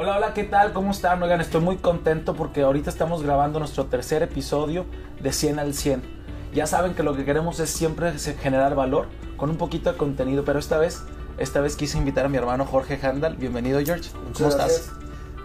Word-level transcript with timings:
Hola, 0.00 0.16
hola, 0.16 0.32
¿qué 0.32 0.44
tal? 0.44 0.72
¿Cómo 0.72 0.92
están? 0.92 1.20
Oigan, 1.24 1.40
estoy 1.40 1.60
muy 1.60 1.76
contento 1.78 2.36
porque 2.36 2.62
ahorita 2.62 2.88
estamos 2.88 3.24
grabando 3.24 3.58
nuestro 3.58 3.86
tercer 3.86 4.22
episodio 4.22 4.86
de 5.20 5.32
100 5.32 5.58
al 5.58 5.74
100. 5.74 6.02
Ya 6.54 6.68
saben 6.68 6.94
que 6.94 7.02
lo 7.02 7.16
que 7.16 7.24
queremos 7.24 7.58
es 7.58 7.68
siempre 7.70 8.12
generar 8.12 8.76
valor 8.76 9.08
con 9.36 9.50
un 9.50 9.56
poquito 9.56 9.90
de 9.90 9.98
contenido, 9.98 10.44
pero 10.44 10.60
esta 10.60 10.78
vez, 10.78 11.02
esta 11.38 11.60
vez 11.60 11.74
quise 11.74 11.98
invitar 11.98 12.26
a 12.26 12.28
mi 12.28 12.36
hermano 12.36 12.64
Jorge 12.64 13.04
Handal. 13.04 13.34
Bienvenido, 13.38 13.80
George. 13.84 14.10
Muchas 14.24 14.38
¿Cómo 14.38 14.54
gracias. 14.54 14.80
estás? 14.82 14.98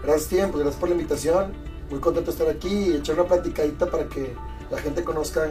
Gracias, 0.04 0.28
tiempo, 0.28 0.58
gracias 0.58 0.78
por 0.78 0.88
la 0.88 0.94
invitación. 0.94 1.52
Muy 1.90 1.98
contento 1.98 2.30
de 2.30 2.38
estar 2.38 2.48
aquí 2.48 2.92
y 2.92 2.92
echar 2.98 3.18
una 3.18 3.24
platicadita 3.26 3.90
para 3.90 4.04
que 4.08 4.36
la 4.70 4.78
gente 4.78 5.02
conozca 5.02 5.50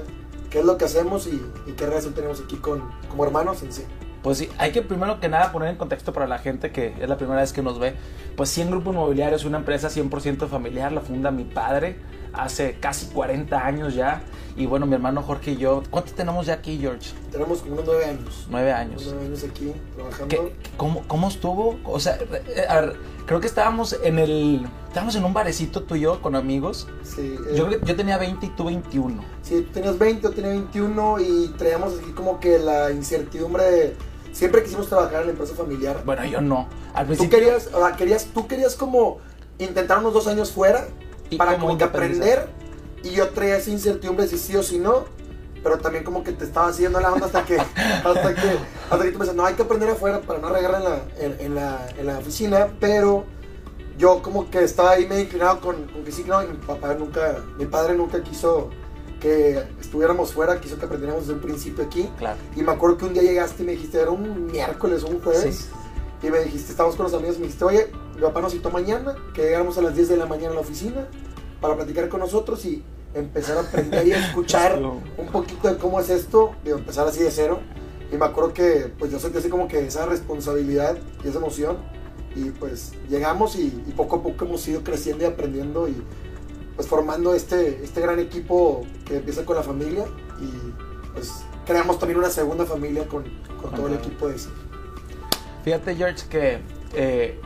qué 0.50 0.60
es 0.60 0.66
lo 0.66 0.78
que 0.78 0.86
hacemos 0.86 1.28
y, 1.28 1.46
y 1.68 1.74
qué 1.74 1.88
relación 1.88 2.14
tenemos 2.14 2.40
aquí 2.40 2.56
con, 2.56 2.82
como 3.10 3.26
hermanos 3.26 3.64
en 3.64 3.74
sí. 3.74 3.84
Pues 4.24 4.38
sí, 4.38 4.50
hay 4.58 4.72
que 4.72 4.82
primero 4.82 5.20
que 5.20 5.28
nada 5.28 5.52
poner 5.52 5.70
en 5.70 5.76
contexto 5.76 6.14
para 6.14 6.28
la 6.28 6.40
gente 6.40 6.72
que 6.72 6.96
es 7.00 7.10
la 7.10 7.18
primera 7.18 7.42
vez 7.42 7.52
que 7.54 7.62
nos 7.62 7.78
ve. 7.78 7.94
Pues 8.38 8.50
100 8.50 8.72
Grupo 8.72 8.92
Inmobiliario 8.92 9.36
es 9.36 9.44
una 9.46 9.58
empresa 9.58 9.90
100% 9.90 10.48
familiar, 10.48 10.92
la 10.94 11.02
funda 11.02 11.30
mi 11.30 11.44
padre 11.44 11.98
hace 12.32 12.78
casi 12.80 13.08
40 13.08 13.64
años 13.66 13.94
ya. 13.94 14.24
Y 14.56 14.66
bueno, 14.66 14.86
mi 14.86 14.94
hermano 14.96 15.22
Jorge 15.24 15.52
y 15.52 15.58
yo, 15.58 15.84
¿cuánto 15.90 16.14
tenemos 16.14 16.46
ya 16.46 16.54
aquí, 16.54 16.78
George? 16.80 17.12
Tenemos 17.32 17.60
como 17.62 17.74
unos 17.74 17.86
nueve 17.86 18.06
años. 18.06 18.48
Nueve 18.50 18.70
Unos 18.72 18.80
años. 18.82 19.02
nueve 19.08 19.26
años 19.26 19.44
aquí 19.44 19.74
trabajando. 19.96 20.28
¿Qué- 20.30 20.56
cómo, 20.78 21.04
¿Cómo 21.08 21.28
estuvo? 21.28 21.80
O 21.84 22.00
sea, 22.00 22.18
eh, 22.18 22.66
a 22.70 22.82
ver, 22.82 22.96
creo 23.26 23.40
que 23.40 23.48
estábamos 23.48 23.98
en 24.04 24.20
el... 24.20 24.66
Estábamos 24.88 25.16
en 25.16 25.26
un 25.26 25.34
barecito 25.34 25.84
tú 25.84 25.96
y 25.96 26.02
yo 26.02 26.22
con 26.22 26.36
amigos. 26.36 26.88
Sí, 27.04 27.36
eh, 27.50 27.56
Yo, 27.56 27.70
yo 27.70 27.96
tenía 27.96 28.18
20 28.18 28.46
y 28.46 28.50
tú 28.50 28.66
21. 28.66 29.24
sí, 29.42 29.62
tú 29.68 29.72
tenías 29.74 29.98
20, 29.98 30.22
yo 30.22 30.32
tenía 30.32 30.52
21 30.52 31.20
y 31.20 31.48
traíamos 31.58 32.00
aquí 32.00 32.12
como 32.12 32.40
que 32.40 32.58
la 32.60 32.92
incertidumbre 32.92 33.64
de... 33.64 33.96
Siempre 34.34 34.64
quisimos 34.64 34.90
trabajar 34.90 35.22
en 35.22 35.28
la 35.28 35.32
empresa 35.32 35.56
familiar. 35.56 36.02
Bueno, 36.04 36.26
yo 36.26 36.42
no. 36.42 36.68
Al 36.94 37.06
Tú 37.06 37.14
principio... 37.14 37.40
querías, 37.40 37.70
o 37.72 37.80
sea, 37.80 37.96
querías, 37.96 38.26
tú 38.26 38.48
querías 38.48 38.76
como 38.76 39.20
intentar 39.60 40.00
unos 40.00 40.14
dos 40.14 40.28
años 40.28 40.52
fuera 40.52 40.88
Y 41.30 41.38
para 41.38 41.58
como 41.58 41.78
que 41.78 41.86
aprender 41.86 42.50
y 43.04 43.12
yo 43.12 43.30
traía 43.30 43.58
esa 43.58 43.70
incertidumbre 43.70 44.28
si 44.28 44.38
sí 44.38 44.56
o 44.56 44.64
si 44.64 44.80
no, 44.80 45.06
pero 45.62 45.78
también 45.78 46.04
como 46.04 46.24
que 46.24 46.32
te 46.32 46.46
estaba 46.46 46.68
haciendo 46.68 47.00
la 47.00 47.12
onda 47.12 47.28
hasta 47.28 47.44
que, 47.46 47.58
hasta 48.04 48.34
que, 48.34 48.58
hasta 48.90 49.04
que 49.04 49.12
tú 49.12 49.20
pensas, 49.20 49.36
no, 49.36 49.46
hay 49.46 49.56
que 49.56 49.62
aprender 49.62 49.90
afuera 49.90 50.22
para 50.22 50.40
no 50.40 50.50
regarla 50.50 50.78
en 50.78 50.84
la, 50.84 51.02
en, 51.20 51.46
en 51.46 51.56
la, 51.56 51.88
en 51.98 52.08
la 52.08 52.18
oficina, 52.18 52.70
pero 52.80 53.26
yo 53.98 54.22
como 54.22 54.50
que 54.50 54.64
estaba 54.64 54.92
ahí 54.92 55.06
medio 55.06 55.24
inclinado 55.24 55.60
con, 55.60 55.84
con 55.88 56.04
que 56.04 56.12
sí, 56.12 56.24
no, 56.26 56.42
y 56.42 56.48
mi 56.48 56.58
papá 56.58 56.94
nunca, 56.94 57.38
mi 57.58 57.66
padre 57.66 57.96
nunca 57.96 58.24
quiso 58.24 58.70
que 59.24 59.64
estuviéramos 59.82 60.34
fuera, 60.34 60.60
quiso 60.60 60.78
que 60.78 60.86
aprendiéramos 60.86 61.24
desde 61.24 61.34
un 61.40 61.40
principio 61.42 61.84
aquí. 61.86 62.10
Claro. 62.20 62.38
Y 62.56 62.62
me 62.62 62.72
acuerdo 62.74 62.98
que 62.98 63.06
un 63.06 63.14
día 63.14 63.24
llegaste 63.24 63.64
y 63.64 63.66
me 63.66 63.72
dijiste, 63.72 64.00
era 64.00 64.12
un 64.12 64.46
miércoles 64.48 65.04
o 65.04 65.08
un 65.08 65.20
jueves, 65.22 65.70
Sí. 66.22 66.28
y 66.28 66.30
me 66.30 66.40
dijiste, 66.40 66.72
estábamos 66.72 66.96
con 66.98 67.06
los 67.06 67.14
amigos, 67.14 67.38
me 67.38 67.44
dijiste, 67.46 67.64
oye, 67.66 67.88
mi 68.16 68.22
papá 68.22 68.42
nos 68.42 68.52
citó 68.52 68.70
mañana, 68.70 69.16
que 69.34 69.42
llegáramos 69.44 69.78
a 69.78 69.82
las 69.82 69.96
10 69.96 70.10
de 70.10 70.18
la 70.18 70.26
mañana 70.26 70.52
a 70.52 70.56
la 70.56 70.60
oficina 70.62 71.08
para 71.62 71.76
platicar 71.76 72.10
con 72.10 72.20
nosotros 72.20 72.64
y 72.66 72.84
empezar 73.16 73.58
a 73.58 73.62
aprender 73.62 74.06
y 74.08 74.12
a 74.12 74.18
escuchar 74.28 74.80
No. 74.82 75.02
un 75.18 75.28
poquito 75.28 75.70
de 75.70 75.78
cómo 75.78 76.00
es 76.02 76.10
esto, 76.10 76.52
de 76.66 76.72
empezar 76.72 77.08
así 77.08 77.24
de 77.24 77.32
cero. 77.32 77.60
Y 78.12 78.18
me 78.18 78.26
acuerdo 78.26 78.54
que 78.54 78.92
pues 79.00 79.10
yo 79.12 79.20
sentí 79.20 79.38
así 79.40 79.50
como 79.50 79.68
que 79.68 79.86
esa 79.88 80.06
responsabilidad 80.06 80.98
y 81.24 81.30
esa 81.30 81.38
emoción. 81.40 81.78
Y 82.36 82.50
pues 82.50 82.92
llegamos 83.10 83.56
y, 83.56 83.68
y 83.88 83.92
poco 83.96 84.18
a 84.18 84.22
poco 84.24 84.46
hemos 84.46 84.68
ido 84.68 84.84
creciendo 84.84 85.24
y 85.24 85.28
aprendiendo 85.28 85.88
y 85.88 85.96
pues 86.76 86.88
formando 86.88 87.34
este, 87.34 87.84
este 87.84 88.02
gran 88.02 88.20
equipo 88.20 88.86
que 89.06 89.18
empieza 89.18 89.46
con 89.46 89.56
la 89.56 89.64
familia 89.64 90.06
y 90.40 91.12
pues 91.14 91.44
creamos 91.66 92.00
también 92.00 92.20
una 92.20 92.30
segunda 92.30 92.66
familia 92.66 93.08
con, 93.08 93.24
con 93.62 93.72
todo 93.72 93.88
el 93.88 93.96
equipo 93.96 94.28
de 94.28 94.36
ese. 94.36 94.50
Fíjate, 95.64 95.96
George, 95.96 96.28
que 96.30 96.60
eh, 96.94 97.40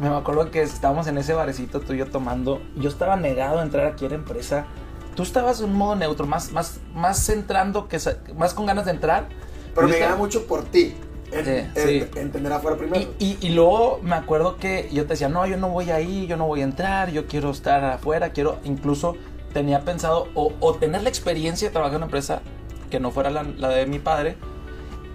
me 0.00 0.08
acuerdo 0.08 0.50
que 0.50 0.62
estábamos 0.62 1.06
en 1.06 1.18
ese 1.18 1.32
barecito 1.32 1.80
tú 1.80 1.92
y 1.92 1.98
yo 1.98 2.06
tomando. 2.06 2.60
Yo 2.76 2.88
estaba 2.88 3.16
negado 3.16 3.60
a 3.60 3.62
entrar 3.62 3.86
aquí 3.86 4.06
a 4.06 4.08
la 4.08 4.16
empresa. 4.16 4.66
Tú 5.14 5.22
estabas 5.22 5.60
en 5.60 5.70
un 5.70 5.76
modo 5.76 5.96
neutro, 5.96 6.26
más, 6.26 6.52
más, 6.52 6.80
más 6.94 7.28
entrando 7.28 7.88
que 7.88 7.98
más 8.36 8.54
con 8.54 8.66
ganas 8.66 8.84
de 8.84 8.90
entrar. 8.90 9.28
Pero 9.74 9.88
me 9.88 9.98
gana 9.98 10.16
mucho 10.16 10.46
por 10.46 10.64
ti. 10.64 10.94
En, 11.32 11.48
en- 11.48 11.72
sí. 11.74 12.04
Entender 12.16 12.52
afuera 12.52 12.76
primero. 12.76 13.00
Y, 13.18 13.24
y, 13.24 13.38
y 13.40 13.48
luego 13.50 14.00
me 14.02 14.14
acuerdo 14.14 14.56
que 14.56 14.88
yo 14.92 15.02
te 15.04 15.10
decía, 15.10 15.28
no, 15.28 15.46
yo 15.46 15.56
no 15.56 15.68
voy 15.68 15.90
ahí, 15.90 16.26
yo 16.26 16.36
no 16.36 16.46
voy 16.46 16.60
a 16.60 16.64
entrar, 16.64 17.10
yo 17.10 17.26
quiero 17.26 17.50
estar 17.50 17.84
afuera, 17.84 18.30
quiero, 18.30 18.58
incluso 18.64 19.16
tenía 19.52 19.80
pensado 19.80 20.28
o, 20.34 20.52
o 20.60 20.74
tener 20.74 21.02
la 21.02 21.08
experiencia 21.08 21.68
de 21.68 21.72
trabajar 21.72 21.94
en 21.94 21.96
una 21.98 22.06
empresa 22.06 22.42
que 22.90 23.00
no 23.00 23.10
fuera 23.10 23.30
la, 23.30 23.42
la 23.42 23.68
de 23.70 23.86
mi 23.86 23.98
padre 23.98 24.36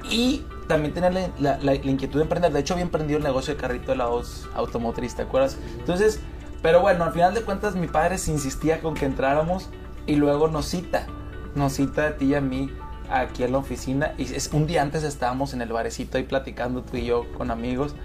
y 0.10 0.44
también 0.68 0.94
tener 0.94 1.14
la, 1.14 1.30
la- 1.40 1.58
la- 1.58 1.74
la 1.74 1.92
inquietud 1.92 2.18
de 2.20 2.24
emprender. 2.24 2.52
De 2.52 2.60
hecho, 2.60 2.74
había 2.74 2.84
emprendido 2.86 3.18
el 3.18 3.24
negocio 3.24 3.54
de 3.54 3.60
carrito 3.62 3.88
de 3.88 3.94
helados 3.94 4.50
automotriz, 4.54 5.16
¿te 5.16 5.22
acuerdas? 5.24 5.58
Entonces, 5.80 6.20
pero 6.62 6.82
bueno, 6.82 7.04
al 7.06 7.12
final 7.14 7.34
de 7.34 7.42
cuentas 7.42 7.76
mi 7.76 7.88
padre 7.88 8.18
se 8.18 8.32
insistía 8.32 8.82
con 8.82 8.94
que 8.96 9.06
entráramos 9.06 9.70
y 10.08 10.16
luego 10.16 10.48
nos 10.48 10.66
cita, 10.68 11.08
nos 11.56 11.74
cita 11.74 12.08
a 12.08 12.16
ti 12.18 12.26
y 12.26 12.36
a 12.36 12.42
mí 12.42 12.70
aquí 13.12 13.44
en 13.44 13.52
la 13.52 13.58
oficina 13.58 14.14
y 14.18 14.24
es, 14.24 14.50
un 14.54 14.68
día 14.68 14.82
antes 14.82 15.04
estábamos 15.04 15.54
en 15.54 15.62
el 15.62 15.70
barecito 15.70 16.18
ahí 16.18 16.24
platicando 16.24 16.84
tú 16.84 16.98
y 16.98 17.06
yo 17.06 17.32
con 17.38 17.52
amigos 17.52 17.96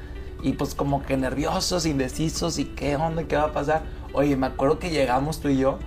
y 0.42 0.52
pues 0.52 0.74
como 0.74 1.02
que 1.04 1.16
nerviosos, 1.16 1.86
indecisos 1.86 2.58
y 2.58 2.66
qué 2.66 2.96
onda, 2.96 3.24
qué 3.24 3.36
va 3.36 3.44
a 3.44 3.52
pasar. 3.52 3.82
Oye, 4.12 4.36
me 4.36 4.46
acuerdo 4.46 4.78
que 4.78 4.90
llegamos 4.90 5.40
tú 5.40 5.48
y 5.48 5.58
yo, 5.58 5.78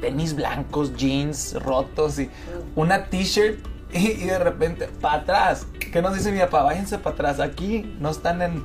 tenis 0.00 0.34
blancos, 0.34 0.96
jeans 0.96 1.54
rotos 1.62 2.18
y 2.18 2.30
una 2.74 3.06
t-shirt 3.06 3.64
y, 3.92 4.24
de 4.24 4.38
repente 4.38 4.88
para 5.00 5.22
atrás. 5.22 5.66
¿Qué 5.92 6.02
nos 6.02 6.14
dice 6.14 6.32
mi 6.32 6.40
papá? 6.40 6.64
Váyanse 6.64 6.98
para 6.98 7.14
atrás, 7.14 7.40
aquí 7.40 7.96
no 8.00 8.10
están 8.10 8.42
en, 8.42 8.64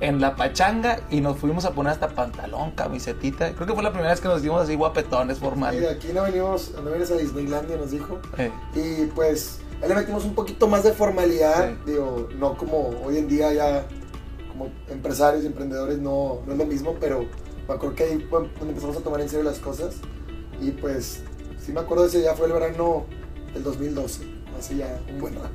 en 0.00 0.20
la 0.20 0.34
pachanga 0.36 1.00
y 1.10 1.20
nos 1.20 1.38
fuimos 1.38 1.64
a 1.66 1.72
poner 1.72 1.92
hasta 1.92 2.08
pantalón, 2.08 2.70
camisetita. 2.72 3.52
Creo 3.54 3.66
que 3.66 3.74
fue 3.74 3.82
la 3.82 3.90
primera 3.92 4.10
vez 4.10 4.20
que 4.20 4.28
nos 4.28 4.42
dimos 4.42 4.62
así 4.62 4.74
guapetones 4.74 5.36
Y 5.38 5.40
formales. 5.40 5.80
de 5.80 5.90
aquí 5.90 6.08
no 6.14 6.22
venimos, 6.22 6.72
no 6.74 6.90
vienes 6.90 7.10
a 7.10 7.16
Disneylandia, 7.16 7.76
nos 7.76 7.90
dijo. 7.90 8.18
Eh, 8.38 8.50
Y 8.74 9.06
pues 9.06 9.60
ahí 9.82 9.88
le 9.88 9.94
metimos 9.94 10.24
un 10.24 10.34
poquito 10.34 10.68
más 10.68 10.84
de 10.84 10.92
formalidad, 10.92 11.70
Sí. 11.70 11.76
digo, 11.92 12.28
no 12.38 12.56
como 12.56 12.88
hoy 13.04 13.18
en 13.18 13.28
día 13.28 13.52
ya 13.52 13.86
como 14.48 14.68
empresarios 14.88 15.44
y 15.44 15.46
emprendedores 15.46 15.98
no, 15.98 16.40
no 16.46 16.52
es 16.52 16.58
lo 16.58 16.64
mismo, 16.66 16.96
pero 16.98 17.26
me 17.68 17.74
acuerdo 17.74 17.94
que 17.94 18.04
ahí 18.04 18.26
donde 18.30 18.50
empezamos 18.68 18.96
a 18.96 19.00
tomar 19.00 19.20
en 19.20 19.28
serio 19.28 19.44
las 19.44 19.58
cosas 19.58 19.96
y 20.60 20.70
pues 20.72 21.22
sí 21.64 21.72
me 21.72 21.80
acuerdo 21.80 22.04
de 22.04 22.08
ese 22.08 22.18
día, 22.20 22.34
fue 22.34 22.46
el 22.46 22.52
verano 22.54 23.04
del 23.54 23.62
2012, 23.62 24.22
hace 24.58 24.76
ya 24.76 24.98
un 25.12 25.20
buen 25.20 25.34
rato. 25.34 25.50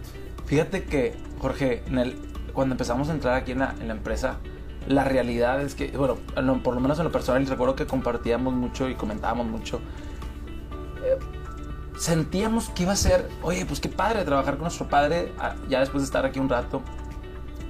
Fíjate 0.45 0.83
que, 0.83 1.13
Jorge, 1.39 1.83
en 1.87 1.97
el- 1.97 2.15
cuando 2.55 2.73
empezamos 2.73 3.09
a 3.09 3.11
entrar 3.11 3.35
aquí 3.35 3.51
en 3.51 3.59
la, 3.59 3.75
empresa, 3.81 4.37
la 4.87 5.03
realidad 5.03 5.61
es 5.61 5.75
que, 5.75 5.89
bueno, 5.95 6.17
en 6.35 6.47
lo- 6.47 6.63
por 6.63 6.73
lo 6.73 6.79
menos 6.81 6.97
en 6.97 7.05
lo 7.05 7.11
personal, 7.11 7.45
recuerdo 7.45 7.75
que 7.75 7.85
compartíamos 7.85 8.53
mucho 8.53 8.89
y 8.89 8.95
comentábamos 8.95 9.45
mucho. 9.45 9.79
eh, 11.03 11.19
sentíamos 11.97 12.69
que 12.69 12.83
iba 12.83 12.91
a 12.93 12.95
ser, 12.95 13.29
oye, 13.41 13.65
pues 13.65 13.79
qué 13.79 13.87
padre 13.89 14.23
trabajar 14.25 14.55
con 14.55 14.63
nuestro 14.63 14.87
padre, 14.89 15.31
ah, 15.39 15.55
ya 15.69 15.79
después 15.79 16.01
de 16.01 16.05
estar 16.05 16.25
aquí 16.25 16.39
un 16.39 16.49
rato. 16.49 16.81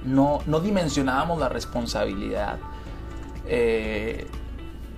No, 0.04 0.38
no 0.46 0.60
dimensionábamos 0.60 1.38
la 1.38 1.48
responsabilidad 1.48 2.58
eh, 3.46 4.26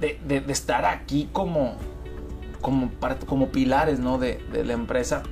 de, 0.00 0.44
estar 0.48 0.84
aquí 0.84 1.28
como, 1.32 1.76
como 2.60 3.48
pilares 3.48 3.98
¿no? 4.00 4.18
de, 4.18 4.38
de 4.52 4.64
la 4.64 4.72
empresa. 4.74 5.22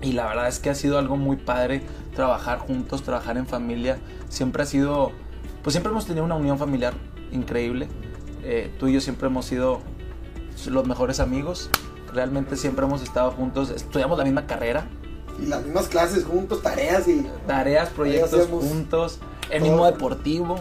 Y 0.00 0.12
la 0.12 0.26
verdad 0.26 0.48
es 0.48 0.58
que 0.58 0.70
ha 0.70 0.74
sido 0.74 0.98
algo 0.98 1.16
muy 1.16 1.36
padre 1.36 1.82
trabajar 2.14 2.58
juntos, 2.58 3.02
trabajar 3.02 3.36
en 3.36 3.46
familia. 3.46 3.98
Siempre 4.28 4.62
ha 4.62 4.66
sido, 4.66 5.12
pues 5.62 5.74
siempre 5.74 5.90
hemos 5.90 6.06
tenido 6.06 6.24
una 6.24 6.36
unión 6.36 6.58
familiar 6.58 6.94
increíble. 7.32 7.88
Eh, 8.44 8.72
tú 8.78 8.86
y 8.86 8.92
yo 8.94 9.00
siempre 9.00 9.26
hemos 9.26 9.46
sido 9.46 9.80
los 10.68 10.86
mejores 10.86 11.18
amigos. 11.20 11.70
Realmente 12.12 12.56
siempre 12.56 12.86
hemos 12.86 13.02
estado 13.02 13.32
juntos. 13.32 13.70
Estudiamos 13.70 14.16
la 14.18 14.24
misma 14.24 14.46
carrera, 14.46 14.86
Y 15.42 15.46
las 15.46 15.64
mismas 15.64 15.88
clases 15.88 16.24
juntos, 16.24 16.62
tareas 16.62 17.06
y 17.08 17.26
tareas, 17.46 17.90
proyectos 17.90 18.46
juntos, 18.46 19.18
el 19.50 19.60
todo. 19.60 19.70
mismo 19.70 19.86
deportivo. 19.86 20.56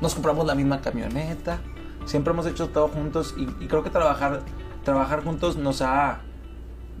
Nos 0.00 0.14
compramos 0.14 0.46
la 0.46 0.54
misma 0.54 0.80
camioneta. 0.82 1.60
Siempre 2.04 2.32
hemos 2.34 2.46
hecho 2.46 2.68
todo 2.68 2.88
juntos 2.88 3.34
y, 3.36 3.44
y 3.64 3.66
creo 3.66 3.82
que 3.82 3.88
trabajar, 3.90 4.42
trabajar 4.84 5.24
juntos 5.24 5.56
nos 5.56 5.80
ha, 5.80 6.20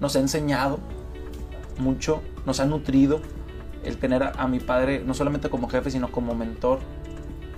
nos 0.00 0.16
ha 0.16 0.20
enseñado 0.20 0.80
mucho, 1.78 2.22
nos 2.46 2.60
ha 2.60 2.66
nutrido. 2.66 3.20
El 3.82 3.98
tener 3.98 4.22
a, 4.22 4.48
mi 4.48 4.60
padre 4.60 5.02
no 5.04 5.12
solamente 5.12 5.50
como 5.50 5.68
jefe, 5.68 5.90
sino 5.90 6.10
como 6.10 6.34
mentor, 6.34 6.78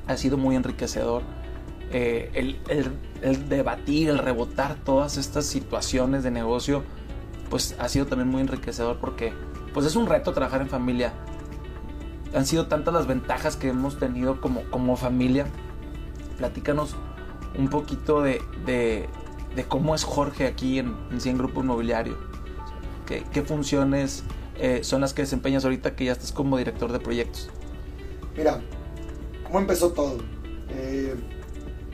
ha 0.08 0.16
sido 0.16 0.36
muy 0.36 0.56
enriquecedor. 0.56 1.22
Eh, 1.92 2.56
el, 3.22 3.48
debatir, 3.48 4.08
el 4.08 4.18
rebotar 4.18 4.74
todas 4.74 5.16
estas 5.18 5.46
situaciones 5.46 6.24
de 6.24 6.32
negocio, 6.32 6.82
pues 7.48 7.76
ha 7.78 7.88
sido 7.88 8.06
también 8.06 8.28
muy 8.28 8.40
enriquecedor 8.40 8.98
porque 8.98 9.32
pues 9.72 9.86
es 9.86 9.94
un 9.94 10.06
reto 10.06 10.32
trabajar 10.32 10.62
en 10.62 10.68
familia. 10.68 11.12
Han 12.34 12.44
sido 12.44 12.66
tantas 12.66 12.92
las 12.92 13.06
ventajas 13.06 13.56
que 13.56 13.68
hemos 13.68 13.98
tenido 13.98 14.40
como, 14.40 14.62
como 14.64 14.96
familia. 14.96 15.46
Platícanos 16.38 16.96
un 17.56 17.68
poquito 17.68 18.20
de, 18.20 18.42
de- 18.66 19.08
de 19.54 19.64
cómo 19.64 19.94
es 19.94 20.04
Jorge 20.04 20.46
aquí 20.46 20.78
en, 20.78 20.94
en 21.10 21.20
100 21.20 21.38
Grupo 21.38 21.62
Inmobiliario. 21.62 22.18
¿Qué, 23.06 23.24
qué 23.32 23.42
funciones 23.42 24.24
eh, 24.58 24.80
son 24.82 25.00
las 25.00 25.14
que 25.14 25.22
desempeñas 25.22 25.64
ahorita 25.64 25.94
que 25.94 26.06
ya 26.06 26.12
estás 26.12 26.32
como 26.32 26.58
director 26.58 26.92
de 26.92 27.00
proyectos? 27.00 27.48
Mira, 28.36 28.60
¿cómo 29.44 29.60
empezó 29.60 29.90
todo? 29.90 30.18
Eh, 30.70 31.14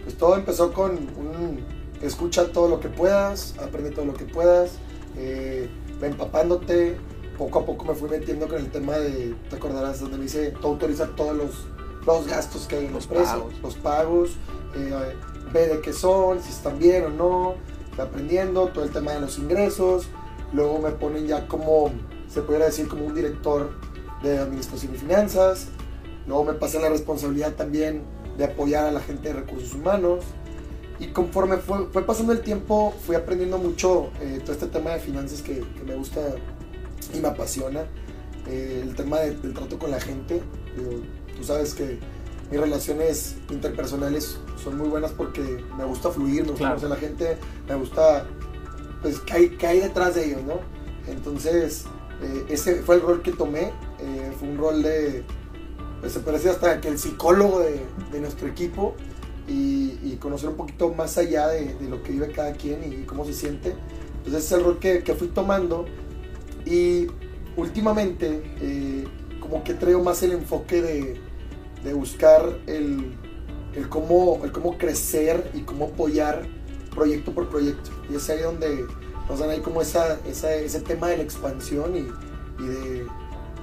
pues 0.02 0.16
todo 0.16 0.36
empezó 0.36 0.72
con 0.72 0.92
un 0.92 1.64
escucha 2.02 2.50
todo 2.52 2.68
lo 2.68 2.80
que 2.80 2.88
puedas, 2.88 3.54
aprende 3.58 3.90
todo 3.90 4.04
lo 4.04 4.14
que 4.14 4.24
puedas, 4.24 4.72
eh, 5.16 5.68
va 6.02 6.08
empapándote. 6.08 6.96
Poco 7.38 7.60
a 7.60 7.66
poco 7.66 7.84
me 7.86 7.94
fui 7.94 8.10
metiendo 8.10 8.46
con 8.46 8.58
el 8.58 8.70
tema 8.70 8.98
de, 8.98 9.34
te 9.48 9.56
acordarás, 9.56 10.00
donde 10.00 10.18
me 10.18 10.24
dice, 10.24 10.52
tú 10.60 10.68
autorizas 10.68 11.14
todos 11.16 11.34
los, 11.34 11.66
los 12.06 12.26
gastos 12.26 12.66
que 12.66 12.76
hay 12.76 12.86
en 12.86 12.92
los, 12.92 13.06
precios, 13.06 13.58
los 13.62 13.74
pagos, 13.76 14.36
eh, 14.76 15.14
ve 15.52 15.68
de 15.68 15.80
qué 15.80 15.92
son, 15.92 16.42
si 16.42 16.50
están 16.50 16.78
bien 16.78 17.04
o 17.04 17.08
no, 17.08 17.54
aprendiendo, 17.98 18.68
todo 18.68 18.84
el 18.84 18.90
tema 18.90 19.12
de 19.12 19.20
los 19.20 19.38
ingresos. 19.38 20.08
Luego 20.52 20.78
me 20.78 20.90
ponen 20.90 21.26
ya 21.26 21.48
como, 21.48 21.90
se 22.28 22.42
pudiera 22.42 22.66
decir, 22.66 22.88
como 22.88 23.06
un 23.06 23.14
director 23.14 23.70
de 24.22 24.38
administración 24.38 24.94
y 24.94 24.98
finanzas. 24.98 25.68
Luego 26.26 26.44
me 26.44 26.52
pasé 26.54 26.80
la 26.80 26.88
responsabilidad 26.88 27.54
también 27.54 28.02
de 28.36 28.44
apoyar 28.44 28.86
a 28.86 28.92
la 28.92 29.00
gente 29.00 29.28
de 29.28 29.34
recursos 29.34 29.74
humanos. 29.74 30.24
Y 30.98 31.08
conforme 31.08 31.56
fue, 31.56 31.86
fue 31.86 32.04
pasando 32.06 32.32
el 32.32 32.42
tiempo, 32.42 32.94
fui 33.04 33.16
aprendiendo 33.16 33.58
mucho 33.58 34.10
eh, 34.20 34.40
todo 34.42 34.52
este 34.52 34.66
tema 34.66 34.90
de 34.90 35.00
finanzas 35.00 35.42
que, 35.42 35.60
que, 35.60 35.82
me 35.84 35.96
gusta 35.96 36.20
y 37.12 37.18
me 37.18 37.28
apasiona. 37.28 37.86
Eh, 38.46 38.80
el 38.82 38.94
tema 38.94 39.20
de, 39.20 39.36
del 39.36 39.54
trato 39.54 39.78
con 39.78 39.90
la 39.90 40.00
gente. 40.00 40.40
Digo, 40.76 41.00
tú 41.36 41.44
sabes 41.44 41.74
que 41.74 41.98
mis 42.52 42.60
relaciones 42.60 43.36
interpersonales 43.50 44.36
son 44.62 44.76
muy 44.76 44.88
buenas 44.88 45.10
porque 45.12 45.64
me 45.76 45.84
gusta 45.84 46.10
fluir, 46.10 46.42
me 46.42 46.50
gusta 46.50 46.58
claro. 46.58 46.74
conocer 46.74 46.92
a 46.92 46.94
la 46.94 47.00
gente, 47.00 47.38
me 47.66 47.74
gusta, 47.76 48.26
pues, 49.02 49.20
qué 49.20 49.32
hay, 49.32 49.48
qué 49.50 49.66
hay 49.66 49.80
detrás 49.80 50.14
de 50.14 50.26
ellos, 50.26 50.42
¿no? 50.44 50.60
Entonces, 51.06 51.84
eh, 52.22 52.44
ese 52.48 52.76
fue 52.82 52.96
el 52.96 53.02
rol 53.02 53.22
que 53.22 53.32
tomé. 53.32 53.72
Eh, 54.00 54.32
fue 54.38 54.48
un 54.48 54.58
rol 54.58 54.82
de, 54.82 55.24
pues, 56.00 56.12
se 56.12 56.20
parecía 56.20 56.52
hasta 56.52 56.80
que 56.80 56.88
el 56.88 56.98
psicólogo 56.98 57.60
de, 57.60 57.80
de 58.10 58.20
nuestro 58.20 58.48
equipo 58.48 58.94
y, 59.48 59.98
y, 60.02 60.18
conocer 60.20 60.50
un 60.50 60.56
poquito 60.56 60.94
más 60.94 61.18
allá 61.18 61.48
de, 61.48 61.74
de, 61.74 61.88
lo 61.88 62.02
que 62.02 62.12
vive 62.12 62.30
cada 62.30 62.52
quien 62.52 62.80
y 62.84 63.04
cómo 63.04 63.24
se 63.24 63.32
siente. 63.32 63.74
Entonces, 64.18 64.44
ese 64.44 64.54
es 64.54 64.60
el 64.60 64.64
rol 64.64 64.78
que, 64.78 65.02
que 65.02 65.14
fui 65.14 65.28
tomando. 65.28 65.86
Y 66.64 67.08
últimamente, 67.56 68.42
eh, 68.60 69.04
como 69.40 69.64
que 69.64 69.74
traigo 69.74 70.02
más 70.02 70.22
el 70.22 70.32
enfoque 70.32 70.80
de, 70.80 71.20
de 71.82 71.92
buscar 71.92 72.60
el, 72.66 73.16
el, 73.74 73.88
cómo, 73.88 74.40
el 74.44 74.52
cómo 74.52 74.78
crecer 74.78 75.50
y 75.54 75.62
cómo 75.62 75.86
apoyar 75.86 76.46
proyecto 76.94 77.32
por 77.32 77.48
proyecto. 77.48 77.90
Y 78.10 78.16
es 78.16 78.28
ahí 78.30 78.40
donde 78.40 78.86
nos 79.28 79.38
dan 79.38 79.50
ahí 79.50 79.60
como 79.60 79.82
esa, 79.82 80.18
esa 80.26 80.52
ese 80.54 80.80
tema 80.80 81.08
de 81.08 81.18
la 81.18 81.22
expansión 81.22 81.96
y, 81.96 82.62
y 82.62 82.66
de, 82.66 83.06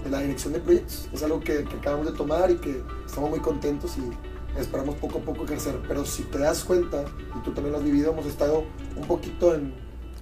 de, 0.03 0.09
la 0.09 0.19
dirección 0.19 0.53
de 0.53 0.59
proyectos. 0.59 1.09
Es 1.13 1.23
algo 1.23 1.39
que, 1.39 1.63
que, 1.63 1.75
acabamos 1.77 2.07
de 2.07 2.13
tomar 2.13 2.51
y 2.51 2.55
que 2.55 2.83
estamos 3.05 3.29
muy 3.29 3.39
contentos 3.39 3.97
y 3.97 4.59
esperamos 4.59 4.95
poco 4.95 5.19
a 5.19 5.21
poco 5.21 5.45
crecer. 5.45 5.79
Pero 5.87 6.05
si 6.05 6.23
te 6.23 6.39
das 6.39 6.63
cuenta, 6.63 7.05
y 7.37 7.43
tú 7.43 7.51
también 7.51 7.73
lo 7.73 7.79
has 7.79 7.83
vivido, 7.83 8.11
hemos 8.11 8.25
estado 8.25 8.63
un 8.95 9.07
poquito 9.07 9.53
en, 9.53 9.73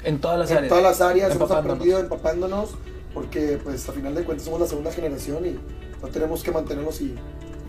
en 0.04 0.20
todas 0.20 0.40
las 0.40 0.52
en 0.52 0.58
áreas. 0.58 0.70
Todas 0.70 0.84
las 0.84 1.02
áreas 1.02 1.36
hemos 1.36 1.52
aprendido 1.52 2.00
empapándonos 2.00 2.76
porque 3.14 3.60
pues 3.64 3.88
a 3.90 3.94
final 3.94 4.14
de 4.14 4.24
cuentas 4.24 4.46
somos 4.46 4.60
la 4.60 4.68
segunda 4.68 4.92
generación 4.92 5.46
y 5.46 5.58
no 6.02 6.08
tenemos 6.10 6.44
que 6.44 6.52
mantenernos 6.52 7.02
y 7.02 7.16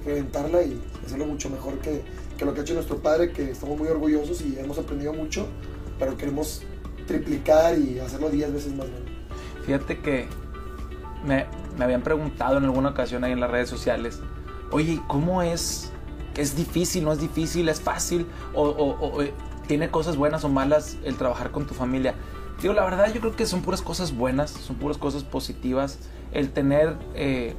reventarla 0.05 0.63
y 0.63 0.81
hacerlo 1.07 1.27
mucho 1.27 1.49
mejor 1.49 1.79
que, 1.79 2.03
que, 2.39 2.45
lo 2.45 2.55
que 2.55 2.61
ha 2.61 2.63
hecho 2.63 2.75
nuestro 2.75 2.99
padre, 2.99 3.33
que 3.33 3.51
estamos 3.51 3.79
muy 3.79 3.89
orgullosos 3.89 4.41
y 4.41 4.59
hemos 4.59 4.79
aprendido 4.79 5.13
mucho, 5.13 5.47
pero 5.99 6.17
queremos 6.17 6.63
triplicar 7.07 7.77
y 7.79 7.99
hacerlo 7.99 8.31
10 8.31 8.53
veces 8.55 8.75
más 8.75 8.89
grande. 8.89 9.13
Fíjate 9.65 9.99
que 9.99 10.27
me, 11.27 11.47
me, 11.77 11.85
habían 11.85 12.03
preguntado 12.03 12.57
en 12.57 12.65
alguna 12.65 12.91
ocasión 12.91 13.25
ahí 13.25 13.33
en 13.33 13.41
las 13.41 13.51
redes 13.51 13.69
sociales, 13.69 14.21
oye, 14.71 15.01
¿cómo 15.09 15.43
es? 15.43 15.93
¿Es 16.37 16.57
difícil? 16.57 17.05
¿No 17.05 17.13
es 17.13 17.21
difícil? 17.21 17.69
¿Es 17.69 17.81
fácil? 17.81 18.27
¿O, 18.55 18.63
o, 18.63 19.19
o 19.19 19.25
tiene 19.67 19.91
cosas 19.91 20.17
buenas 20.17 20.45
o 20.45 20.49
malas 20.49 20.97
el 21.05 21.17
trabajar 21.17 21.51
con 21.51 21.67
tu 21.67 21.75
familia? 21.75 22.15
Digo, 22.63 22.75
la 22.75 22.85
verdad 22.85 23.13
yo 23.13 23.21
creo 23.21 23.37
que 23.37 23.47
son 23.47 23.63
puras 23.63 23.83
cosas 23.83 24.17
buenas, 24.17 24.51
son 24.51 24.77
puras 24.77 24.99
cosas 24.99 25.25
positivas. 25.25 25.99
El 26.33 26.51
tener, 26.51 26.97
eh, 27.15 27.55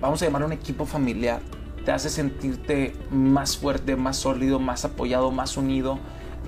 vamos 0.00 0.22
a 0.22 0.24
llamar 0.24 0.44
un 0.44 0.52
equipo 0.52 0.86
familiar, 0.86 1.40
te 1.86 1.92
hace 1.92 2.10
sentirte 2.10 2.96
más 3.12 3.56
fuerte, 3.56 3.94
más 3.94 4.16
sólido, 4.16 4.58
más 4.58 4.84
apoyado, 4.84 5.30
más 5.30 5.56
unido. 5.56 6.00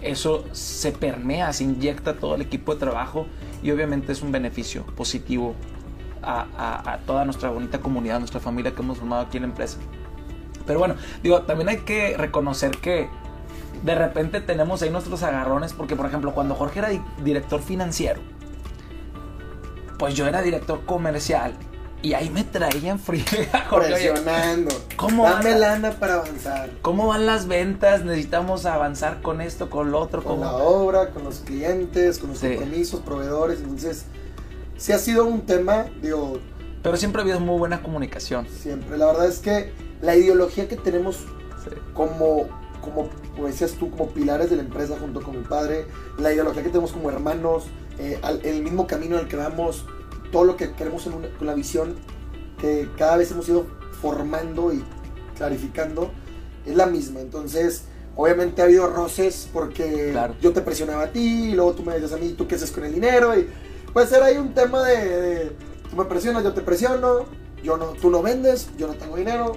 Eso 0.02 0.44
se 0.50 0.90
permea, 0.90 1.52
se 1.52 1.62
inyecta 1.62 2.14
todo 2.14 2.34
el 2.34 2.42
equipo 2.42 2.74
de 2.74 2.80
trabajo 2.80 3.28
y 3.62 3.70
obviamente 3.70 4.10
es 4.10 4.20
un 4.20 4.32
beneficio 4.32 4.84
positivo 4.96 5.54
a, 6.22 6.46
a, 6.58 6.92
a 6.92 6.98
toda 6.98 7.24
nuestra 7.24 7.50
bonita 7.50 7.78
comunidad, 7.78 8.18
nuestra 8.18 8.40
familia 8.40 8.74
que 8.74 8.82
hemos 8.82 8.98
formado 8.98 9.22
aquí 9.22 9.36
en 9.36 9.44
la 9.44 9.48
empresa. 9.50 9.78
Pero 10.66 10.80
bueno, 10.80 10.96
digo, 11.22 11.42
también 11.42 11.68
hay 11.68 11.78
que 11.78 12.16
reconocer 12.16 12.72
que 12.72 13.08
de 13.84 13.94
repente 13.94 14.40
tenemos 14.40 14.82
ahí 14.82 14.90
nuestros 14.90 15.22
agarrones, 15.22 15.72
porque 15.72 15.94
por 15.94 16.06
ejemplo, 16.06 16.34
cuando 16.34 16.56
Jorge 16.56 16.80
era 16.80 16.88
di 16.88 17.00
director 17.22 17.62
financiero, 17.62 18.20
pues 20.00 20.14
yo 20.14 20.26
era 20.26 20.42
director 20.42 20.84
comercial. 20.84 21.54
Y 22.00 22.14
ahí 22.14 22.30
me 22.30 22.44
traían 22.44 23.00
friega, 23.00 23.66
Jorge. 23.70 23.88
Presionando. 23.90 24.70
¿Cómo 24.96 25.24
Dame 25.24 25.50
van, 25.50 25.60
lana 25.60 25.90
para 25.92 26.14
avanzar. 26.14 26.70
¿Cómo 26.80 27.08
van 27.08 27.26
las 27.26 27.48
ventas? 27.48 28.04
Necesitamos 28.04 28.66
avanzar 28.66 29.20
con 29.20 29.40
esto, 29.40 29.68
con 29.68 29.90
lo 29.90 29.98
otro. 29.98 30.22
Con 30.22 30.38
¿cómo? 30.38 30.44
la 30.44 30.52
obra, 30.54 31.10
con 31.10 31.24
los 31.24 31.40
clientes, 31.40 32.18
con 32.18 32.30
los 32.30 32.38
sí. 32.38 32.48
compromisos, 32.48 33.00
proveedores. 33.00 33.58
Entonces, 33.60 34.04
sí 34.76 34.92
ha 34.92 34.98
sido 34.98 35.26
un 35.26 35.42
tema, 35.42 35.86
digo... 36.00 36.38
Pero 36.82 36.96
siempre 36.96 37.20
ha 37.20 37.24
habido 37.24 37.40
muy 37.40 37.58
buena 37.58 37.82
comunicación. 37.82 38.46
Siempre. 38.46 38.96
La 38.96 39.06
verdad 39.06 39.26
es 39.26 39.40
que 39.40 39.72
la 40.00 40.14
ideología 40.14 40.68
que 40.68 40.76
tenemos 40.76 41.16
sí. 41.64 41.70
como 41.94 42.46
como, 42.80 43.10
como, 43.34 43.48
decías 43.48 43.72
tú, 43.72 43.90
como 43.90 44.08
pilares 44.10 44.50
de 44.50 44.56
la 44.56 44.62
empresa 44.62 44.96
junto 44.98 45.20
con 45.20 45.36
mi 45.36 45.44
padre, 45.44 45.86
la 46.16 46.32
ideología 46.32 46.62
que 46.62 46.68
tenemos 46.68 46.92
como 46.92 47.10
hermanos, 47.10 47.64
eh, 47.98 48.18
al, 48.22 48.40
el 48.44 48.62
mismo 48.62 48.86
camino 48.86 49.16
en 49.16 49.22
el 49.22 49.28
que 49.28 49.36
vamos, 49.36 49.84
todo 50.30 50.44
lo 50.44 50.56
que 50.56 50.72
queremos 50.72 51.06
en 51.06 51.14
una, 51.14 51.28
con 51.30 51.46
la 51.46 51.54
visión 51.54 51.96
que 52.60 52.88
cada 52.96 53.16
vez 53.16 53.30
hemos 53.30 53.48
ido 53.48 53.66
formando 54.00 54.72
y 54.72 54.82
clarificando, 55.36 56.10
es 56.66 56.76
la 56.76 56.86
misma. 56.86 57.20
Entonces, 57.20 57.84
obviamente 58.16 58.62
ha 58.62 58.64
habido 58.64 58.86
roces 58.88 59.48
porque 59.52 60.10
claro. 60.12 60.34
yo 60.40 60.52
te 60.52 60.60
presionaba 60.60 61.04
a 61.04 61.12
ti, 61.12 61.50
y 61.50 61.54
luego 61.54 61.74
tú 61.74 61.82
me 61.84 61.94
decías 61.94 62.12
a 62.12 62.16
mí, 62.16 62.34
¿tú 62.36 62.46
qué 62.46 62.56
haces 62.56 62.70
con 62.70 62.84
el 62.84 62.92
dinero? 62.92 63.38
Y 63.38 63.48
pues 63.92 64.10
era 64.12 64.26
ahí 64.26 64.36
un 64.36 64.54
tema 64.54 64.82
de, 64.84 65.20
de 65.20 65.52
tú 65.88 65.96
me 65.96 66.04
presionas, 66.04 66.42
yo 66.42 66.52
te 66.52 66.60
presiono, 66.60 67.26
yo 67.62 67.76
no, 67.76 67.86
tú 67.92 68.10
no 68.10 68.22
vendes, 68.22 68.68
yo 68.76 68.86
no 68.86 68.94
tengo 68.94 69.16
dinero, 69.16 69.56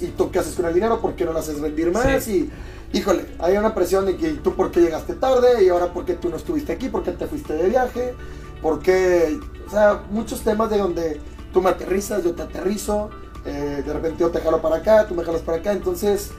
y 0.00 0.06
tú 0.08 0.30
qué 0.30 0.40
haces 0.40 0.54
con 0.54 0.66
el 0.66 0.74
dinero, 0.74 1.00
por 1.00 1.14
qué 1.14 1.24
no 1.24 1.32
lo 1.32 1.38
haces 1.38 1.60
rendir 1.60 1.90
más 1.92 2.24
sí. 2.24 2.50
y 2.92 2.98
híjole, 2.98 3.26
hay 3.38 3.56
una 3.56 3.74
presión 3.74 4.06
de 4.06 4.16
que 4.16 4.30
tú 4.30 4.54
por 4.54 4.70
qué 4.70 4.80
llegaste 4.80 5.14
tarde 5.14 5.64
y 5.64 5.68
ahora 5.68 5.92
por 5.92 6.04
qué 6.04 6.14
tú 6.14 6.28
no 6.30 6.36
estuviste 6.36 6.72
aquí, 6.72 6.88
por 6.88 7.02
qué 7.02 7.12
te 7.12 7.26
fuiste 7.26 7.52
de 7.54 7.68
viaje, 7.68 8.14
por 8.62 8.80
qué, 8.80 9.38
o 9.66 9.70
sea, 9.70 10.04
muchos 10.10 10.42
temas 10.42 10.70
de 10.70 10.78
donde 10.78 11.20
tú 11.52 11.62
me 11.62 11.70
aterrizas, 11.70 12.24
yo 12.24 12.34
te 12.34 12.42
aterrizo, 12.42 13.10
eh, 13.44 13.82
de 13.84 13.92
repente 13.92 14.20
yo 14.20 14.30
te 14.30 14.40
jalo 14.40 14.60
para 14.60 14.76
acá, 14.76 15.06
tú 15.06 15.14
me 15.14 15.24
jalas 15.24 15.42
para 15.42 15.58
acá, 15.58 15.72
entonces 15.72 16.30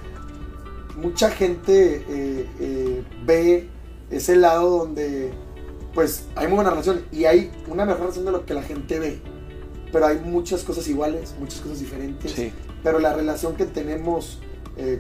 mucha 0.96 1.30
gente 1.30 2.06
eh, 2.10 2.50
eh, 2.60 3.04
ve 3.26 3.70
ese 4.12 4.36
lado 4.36 4.80
donde 4.80 5.32
pues 5.94 6.28
hay 6.36 6.48
muy 6.48 6.56
buena 6.56 6.72
relación 6.72 7.04
y 7.12 7.26
hay 7.26 7.52
una 7.68 7.86
mejor 7.86 8.02
relación 8.02 8.26
de 8.26 8.32
lo 8.32 8.46
que 8.46 8.54
la 8.54 8.64
gente 8.64 9.00
ve 9.00 9.22
pero 9.92 10.06
hay 10.06 10.20
muchas 10.20 10.64
cosas 10.64 10.88
iguales, 10.88 11.34
muchas 11.40 11.62
cosas 11.62 11.80
diferentes. 11.80 12.32
Sí. 12.32 12.54
Pero 12.84 13.00
la 13.00 13.12
relación 13.12 13.56
que 13.56 13.66
tenemos 13.66 14.40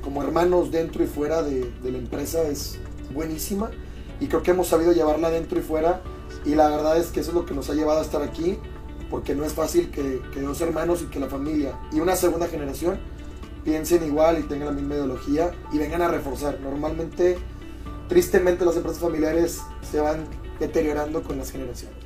como 0.02 0.24
hermanos 0.24 0.72
dentro 0.72 1.04
y 1.04 1.08
fuera 1.08 1.44
de, 1.44 1.72
de, 1.82 1.92
la 1.92 2.00
empresa 2.00 2.42
es 2.42 2.80
buenísima 3.14 3.70
y 4.20 4.28
creo 4.28 4.44
que 4.44 4.52
hemos 4.52 4.68
sabido 4.68 4.92
llevarla 4.92 5.30
dentro 5.30 5.58
y 5.58 5.62
fuera 5.62 6.02
y 6.46 6.56
la 6.56 6.70
verdad 6.70 6.98
es 6.98 7.08
que 7.08 7.20
eso 7.20 7.32
es 7.32 7.36
lo 7.36 7.46
que 7.46 7.54
nos 7.54 7.70
ha 7.70 7.74
llevado 7.74 8.00
a 8.00 8.04
estar 8.04 8.22
aquí 8.22 8.58
porque 9.10 9.36
no 9.36 9.44
es 9.44 9.54
fácil 9.54 9.90
que, 9.90 10.22
que 10.34 10.42
dos 10.42 10.62
hermanos 10.62 11.02
y 11.02 11.06
que 11.06 11.20
la 11.20 11.28
familia 11.28 11.74
y 11.92 12.00
una 12.00 12.16
segunda 12.16 12.48
generación 12.48 13.00
piensen 13.64 14.04
igual 14.06 14.40
y 14.40 14.44
tengan 14.44 14.68
la 14.68 14.74
misma 14.74 14.96
ideología 14.96 15.52
y 15.72 15.78
vengan 15.78 16.02
a 16.02 16.08
reforzar. 16.08 16.60
Normalmente, 16.60 17.38
tristemente, 18.08 18.66
las 18.66 18.76
empresas 18.78 19.00
familiares 19.00 19.62
se 19.82 20.00
van 20.00 20.26
deteriorando 20.60 21.24
con 21.24 21.38
las 21.38 21.52
generaciones. 21.52 21.98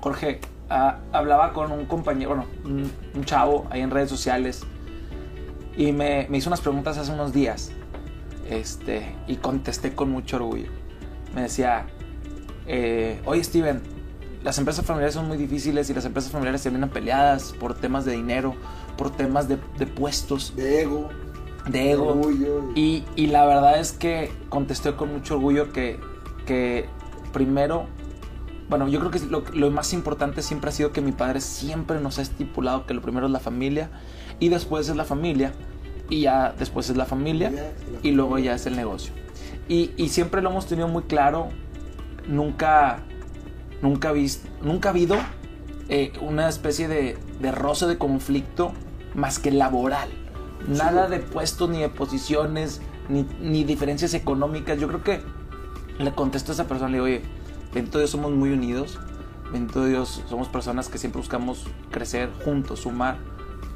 Jorge, 0.00 0.40
uh, 0.70 1.14
hablaba 1.16 1.52
con 1.52 1.72
un 1.72 1.86
compañero, 1.86 2.30
bueno, 2.30 2.46
un, 2.64 2.90
un, 3.14 3.24
chavo 3.24 3.66
ahí 3.70 3.80
en 3.80 3.90
redes 3.90 4.10
sociales 4.10 4.62
y 5.76 5.92
me, 5.92 6.26
me, 6.28 6.38
hizo 6.38 6.50
unas 6.50 6.60
preguntas 6.60 6.98
hace 6.98 7.12
unos 7.12 7.32
días 7.32 7.70
este, 8.50 9.14
y 9.26 9.36
contesté 9.36 9.94
con 9.94 10.10
mucho 10.10 10.36
orgullo. 10.36 10.70
Me 11.34 11.42
decía, 11.42 11.86
eh, 12.66 13.20
oye 13.24 13.42
Steven, 13.42 13.80
las 14.42 14.58
empresas 14.58 14.84
familiares 14.84 15.14
son 15.14 15.28
muy 15.28 15.36
difíciles 15.36 15.88
y 15.90 15.94
las 15.94 16.04
empresas 16.04 16.32
familiares 16.32 16.62
terminan 16.62 16.90
peleadas 16.90 17.52
por 17.58 17.74
temas 17.74 18.04
de 18.04 18.12
dinero, 18.12 18.54
por 18.96 19.10
temas 19.10 19.48
de, 19.48 19.58
de 19.78 19.86
puestos. 19.86 20.54
De 20.56 20.82
ego. 20.82 21.08
De 21.68 21.92
ego. 21.92 22.20
Y, 22.74 23.04
y, 23.14 23.28
la 23.28 23.46
verdad 23.46 23.78
es 23.78 23.92
que 23.92 24.32
contesté 24.48 24.94
con 24.94 25.12
mucho 25.12 25.34
orgullo 25.34 25.72
que, 25.72 26.00
que 26.44 26.86
primero 27.32 27.86
bueno, 28.68 28.88
yo 28.88 29.00
creo 29.00 29.10
que 29.10 29.20
lo, 29.20 29.44
lo, 29.52 29.70
más 29.70 29.92
importante 29.92 30.40
siempre 30.40 30.70
ha 30.70 30.72
sido 30.72 30.92
que 30.92 31.02
mi 31.02 31.12
padre 31.12 31.42
siempre 31.42 32.00
nos 32.00 32.18
ha 32.18 32.22
estipulado 32.22 32.86
que 32.86 32.94
lo 32.94 33.02
primero 33.02 33.26
es 33.26 33.32
la 33.32 33.38
familia 33.38 33.90
y 34.40 34.48
después 34.48 34.88
es 34.88 34.96
la 34.96 35.04
familia 35.04 35.52
y 36.08 36.22
ya 36.22 36.54
después 36.58 36.88
es 36.88 36.96
la 36.96 37.04
familia 37.04 37.52
y 38.02 38.12
luego 38.12 38.38
ya 38.38 38.54
es 38.54 38.66
el 38.66 38.76
negocio. 38.76 39.12
Y, 39.68 39.90
y 39.96 40.08
siempre 40.08 40.40
lo 40.42 40.50
hemos 40.50 40.66
tenido 40.66 40.88
muy 40.88 41.02
claro, 41.02 41.48
nunca, 42.26 43.00
nunca, 43.82 44.12
vis- 44.12 44.42
nunca 44.62 44.88
ha 44.88 44.92
habido 44.92 45.16
eh, 45.88 46.12
una 46.20 46.48
especie 46.48 46.88
de, 46.88 47.18
de 47.40 47.52
roce 47.52 47.86
de 47.86 47.98
conflicto 47.98 48.72
más 49.14 49.38
que 49.38 49.50
laboral. 49.50 50.08
Nada 50.68 51.08
de 51.08 51.18
puestos 51.18 51.68
ni 51.68 51.80
de 51.80 51.88
posiciones, 51.88 52.80
ni, 53.08 53.26
ni 53.40 53.64
diferencias 53.64 54.14
económicas. 54.14 54.78
Yo 54.78 54.88
creo 54.88 55.02
que 55.02 55.20
le 55.98 56.12
contesto 56.12 56.52
a 56.52 56.54
esa 56.54 56.66
persona, 56.66 56.88
le 56.90 56.94
digo, 56.94 57.04
oye, 57.06 57.22
bendito 57.74 57.98
Dios, 57.98 58.10
somos 58.10 58.30
muy 58.32 58.50
unidos. 58.50 58.98
Bendito 59.52 59.84
Dios, 59.84 60.22
somos 60.28 60.48
personas 60.48 60.88
que 60.88 60.96
siempre 60.98 61.20
buscamos 61.20 61.66
crecer 61.90 62.30
juntos, 62.44 62.80
sumar 62.80 63.18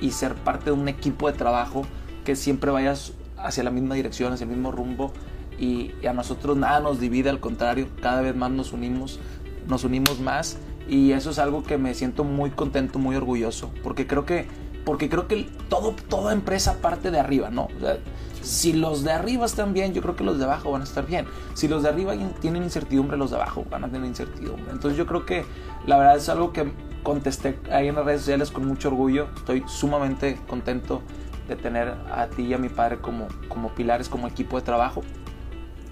y 0.00 0.12
ser 0.12 0.34
parte 0.34 0.66
de 0.66 0.72
un 0.72 0.88
equipo 0.88 1.30
de 1.30 1.36
trabajo 1.36 1.82
que 2.24 2.34
siempre 2.34 2.70
vaya 2.70 2.94
hacia 3.36 3.62
la 3.62 3.70
misma 3.70 3.94
dirección, 3.94 4.32
hacia 4.32 4.44
el 4.44 4.50
mismo 4.50 4.72
rumbo. 4.72 5.12
Y, 5.58 5.92
y 6.02 6.06
a 6.06 6.12
nosotros 6.12 6.56
nada 6.56 6.80
nos 6.80 7.00
divide, 7.00 7.30
al 7.30 7.40
contrario, 7.40 7.88
cada 8.00 8.20
vez 8.20 8.36
más 8.36 8.50
nos 8.50 8.72
unimos, 8.72 9.20
nos 9.66 9.84
unimos 9.84 10.20
más. 10.20 10.58
Y 10.88 11.12
eso 11.12 11.30
es 11.30 11.38
algo 11.38 11.62
que 11.62 11.78
me 11.78 11.94
siento 11.94 12.24
muy 12.24 12.50
contento, 12.50 12.98
muy 12.98 13.16
orgulloso, 13.16 13.70
porque 13.82 14.06
creo 14.06 14.24
que, 14.24 14.46
porque 14.84 15.08
creo 15.08 15.26
que 15.26 15.48
todo, 15.68 15.96
toda 16.08 16.32
empresa 16.32 16.76
parte 16.80 17.10
de 17.10 17.18
arriba, 17.18 17.50
¿no? 17.50 17.64
O 17.76 17.80
sea, 17.80 17.98
si 18.46 18.72
los 18.72 19.02
de 19.02 19.10
arriba 19.10 19.44
están 19.44 19.72
bien, 19.72 19.92
yo 19.92 20.02
creo 20.02 20.14
que 20.14 20.22
los 20.22 20.38
de 20.38 20.44
abajo 20.44 20.70
van 20.70 20.82
a 20.82 20.84
estar 20.84 21.04
bien. 21.04 21.26
Si 21.54 21.66
los 21.66 21.82
de 21.82 21.88
arriba 21.88 22.14
tienen 22.40 22.62
incertidumbre, 22.62 23.16
los 23.16 23.30
de 23.30 23.36
abajo 23.36 23.66
van 23.68 23.82
a 23.82 23.88
tener 23.88 24.06
incertidumbre. 24.06 24.70
Entonces 24.70 24.96
yo 24.96 25.06
creo 25.06 25.26
que 25.26 25.44
la 25.86 25.98
verdad 25.98 26.16
es 26.16 26.28
algo 26.28 26.52
que 26.52 26.70
contesté 27.02 27.58
ahí 27.72 27.88
en 27.88 27.96
las 27.96 28.04
redes 28.04 28.20
sociales 28.20 28.52
con 28.52 28.64
mucho 28.64 28.88
orgullo. 28.88 29.26
Estoy 29.36 29.64
sumamente 29.66 30.38
contento 30.46 31.02
de 31.48 31.56
tener 31.56 31.88
a 32.08 32.28
ti 32.28 32.44
y 32.44 32.54
a 32.54 32.58
mi 32.58 32.68
padre 32.68 32.98
como, 32.98 33.26
como 33.48 33.74
pilares, 33.74 34.08
como 34.08 34.28
equipo 34.28 34.56
de 34.56 34.62
trabajo. 34.62 35.02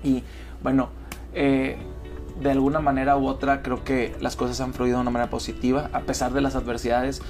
Y 0.05 0.23
bueno, 0.63 0.91
eh, 1.33 1.77
de 2.41 2.51
alguna 2.51 2.79
manera 2.81 3.17
u 3.17 3.27
otra 3.27 3.63
creo 3.63 3.83
que 3.83 4.15
las 4.21 4.37
cosas 4.37 4.61
han 4.61 4.73
fluido 4.75 4.97
de 4.99 5.03
una 5.03 5.11
manera 5.11 5.31
positiva, 5.31 5.91
a 5.93 6.01
pesar 6.01 6.33
de 6.33 6.41
las 6.41 6.55
adversidades, 6.55 7.23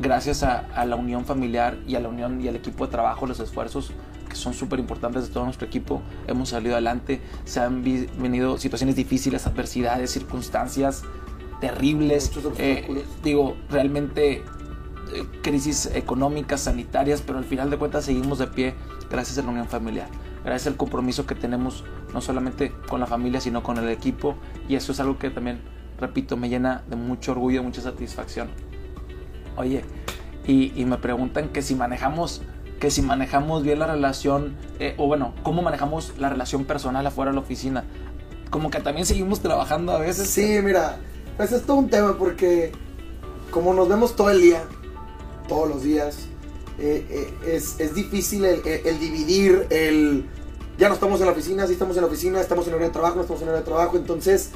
gracias 0.00 0.42
a, 0.42 0.60
a 0.74 0.86
la 0.86 0.96
unión 0.96 1.26
familiar 1.26 1.76
y 1.86 1.96
a 1.96 2.00
la 2.00 2.08
unión 2.08 2.40
y 2.40 2.48
al 2.48 2.56
equipo 2.56 2.86
de 2.86 2.92
trabajo, 2.92 3.26
los 3.26 3.40
esfuerzos 3.40 3.92
que 4.28 4.36
son 4.36 4.54
súper 4.54 4.78
importantes 4.78 5.26
de 5.26 5.34
todo 5.34 5.44
nuestro 5.44 5.66
equipo, 5.66 6.02
hemos 6.28 6.50
salido 6.50 6.74
adelante, 6.76 7.20
se 7.44 7.58
han 7.60 7.82
vi- 7.82 8.06
venido 8.18 8.58
situaciones 8.58 8.94
difíciles, 8.94 9.46
adversidades, 9.46 10.12
circunstancias 10.12 11.02
terribles, 11.60 12.30
eh, 12.58 13.04
digo, 13.24 13.56
realmente 13.68 14.36
eh, 15.12 15.26
crisis 15.42 15.90
económicas, 15.94 16.60
sanitarias, 16.62 17.22
pero 17.22 17.38
al 17.38 17.44
final 17.44 17.70
de 17.70 17.76
cuentas 17.76 18.04
seguimos 18.04 18.38
de 18.38 18.46
pie 18.46 18.74
gracias 19.10 19.36
a 19.38 19.42
la 19.42 19.48
unión 19.50 19.66
familiar, 19.66 20.08
gracias 20.44 20.68
al 20.68 20.76
compromiso 20.76 21.26
que 21.26 21.34
tenemos 21.34 21.84
no 22.12 22.20
solamente 22.20 22.72
con 22.88 23.00
la 23.00 23.06
familia, 23.06 23.40
sino 23.40 23.62
con 23.62 23.78
el 23.78 23.88
equipo, 23.88 24.36
y 24.68 24.74
eso 24.74 24.92
es 24.92 25.00
algo 25.00 25.18
que 25.18 25.30
también, 25.30 25.60
repito, 25.98 26.36
me 26.36 26.48
llena 26.48 26.82
de 26.88 26.96
mucho 26.96 27.32
orgullo, 27.32 27.62
mucha 27.62 27.80
satisfacción. 27.80 28.48
Oye, 29.56 29.84
y, 30.46 30.84
me 30.84 30.96
preguntan 30.98 31.50
que 31.50 31.62
si 31.62 31.74
manejamos 31.74 32.42
que 32.80 32.90
si 32.90 33.02
manejamos 33.02 33.62
bien 33.62 33.78
la 33.78 33.86
relación, 33.86 34.56
eh, 34.78 34.94
o 34.96 35.06
bueno, 35.06 35.34
cómo 35.42 35.60
manejamos 35.60 36.14
la 36.18 36.30
relación 36.30 36.64
personal 36.64 37.06
afuera 37.06 37.30
de 37.30 37.34
la 37.34 37.42
oficina. 37.42 37.84
Como 38.48 38.70
que 38.70 38.80
también 38.80 39.04
seguimos 39.04 39.40
trabajando 39.40 39.92
a 39.92 39.98
veces. 39.98 40.30
Sí, 40.30 40.60
mira, 40.64 40.96
pues 41.36 41.52
es 41.52 41.66
todo 41.66 41.76
un 41.76 41.90
tema 41.90 42.16
porque 42.16 42.72
como 43.50 43.74
nos 43.74 43.86
vemos 43.86 44.16
todo 44.16 44.30
el 44.30 44.40
día, 44.40 44.62
todos 45.46 45.68
los 45.68 45.82
días, 45.82 46.28
eh, 46.78 47.06
eh, 47.10 47.54
es, 47.54 47.78
es 47.78 47.94
difícil 47.94 48.46
el 48.46 48.98
dividir 48.98 49.66
el... 49.68 50.24
Ya 50.80 50.88
no 50.88 50.94
estamos 50.94 51.20
en 51.20 51.26
la 51.26 51.32
oficina, 51.32 51.66
sí 51.66 51.74
estamos 51.74 51.94
en 51.98 52.00
la 52.00 52.08
oficina, 52.08 52.40
estamos 52.40 52.66
en 52.66 52.72
hora 52.72 52.86
de 52.86 52.90
trabajo, 52.90 53.16
no 53.16 53.20
estamos 53.20 53.42
en 53.42 53.50
hora 53.50 53.58
de 53.58 53.64
trabajo, 53.64 53.98
entonces, 53.98 54.48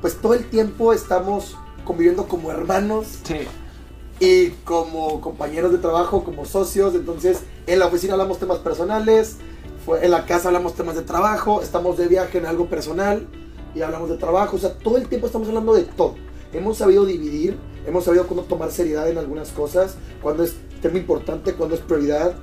pues 0.00 0.14
todo 0.14 0.34
el 0.34 0.48
tiempo 0.48 0.92
estamos 0.92 1.56
conviviendo 1.84 2.28
como 2.28 2.52
hermanos 2.52 3.18
Sí, 3.24 3.40
y 4.20 4.50
como 4.64 5.20
compañeros 5.20 5.72
de 5.72 5.78
trabajo, 5.78 6.22
como 6.22 6.44
socios. 6.44 6.94
Entonces, 6.94 7.40
en 7.66 7.80
la 7.80 7.86
oficina 7.86 8.12
hablamos 8.12 8.38
temas 8.38 8.58
personales, 8.58 9.38
en 10.00 10.10
la 10.12 10.26
casa 10.26 10.46
hablamos 10.46 10.74
temas 10.74 10.94
de 10.94 11.02
trabajo, 11.02 11.60
estamos 11.60 11.96
de 11.96 12.06
viaje 12.06 12.38
en 12.38 12.46
algo 12.46 12.66
personal 12.66 13.26
y 13.74 13.82
hablamos 13.82 14.10
de 14.10 14.16
trabajo. 14.16 14.54
O 14.54 14.60
sea, 14.60 14.74
todo 14.74 14.96
el 14.96 15.08
tiempo 15.08 15.26
estamos 15.26 15.48
hablando 15.48 15.74
de 15.74 15.82
todo. 15.82 16.14
Hemos 16.52 16.78
sabido 16.78 17.04
dividir, 17.04 17.58
hemos 17.84 18.04
sabido 18.04 18.28
cómo 18.28 18.42
tomar 18.42 18.70
seriedad 18.70 19.08
en 19.08 19.18
algunas 19.18 19.50
cosas, 19.50 19.96
cuando 20.22 20.44
es 20.44 20.54
tema 20.80 20.98
importante, 20.98 21.54
cuando 21.54 21.74
es 21.74 21.80
prioridad, 21.80 22.34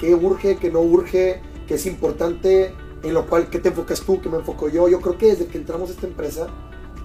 qué 0.00 0.12
urge, 0.16 0.56
qué 0.56 0.72
no 0.72 0.80
urge, 0.80 1.40
qué 1.66 1.74
es 1.74 1.86
importante, 1.86 2.74
en 3.02 3.14
lo 3.14 3.26
cual, 3.26 3.50
qué 3.50 3.58
te 3.58 3.68
enfocas 3.68 4.00
tú, 4.00 4.20
qué 4.20 4.28
me 4.28 4.38
enfoco 4.38 4.68
yo. 4.68 4.88
Yo 4.88 5.00
creo 5.00 5.18
que 5.18 5.26
desde 5.26 5.46
que 5.46 5.58
entramos 5.58 5.90
a 5.90 5.92
esta 5.92 6.06
empresa, 6.06 6.46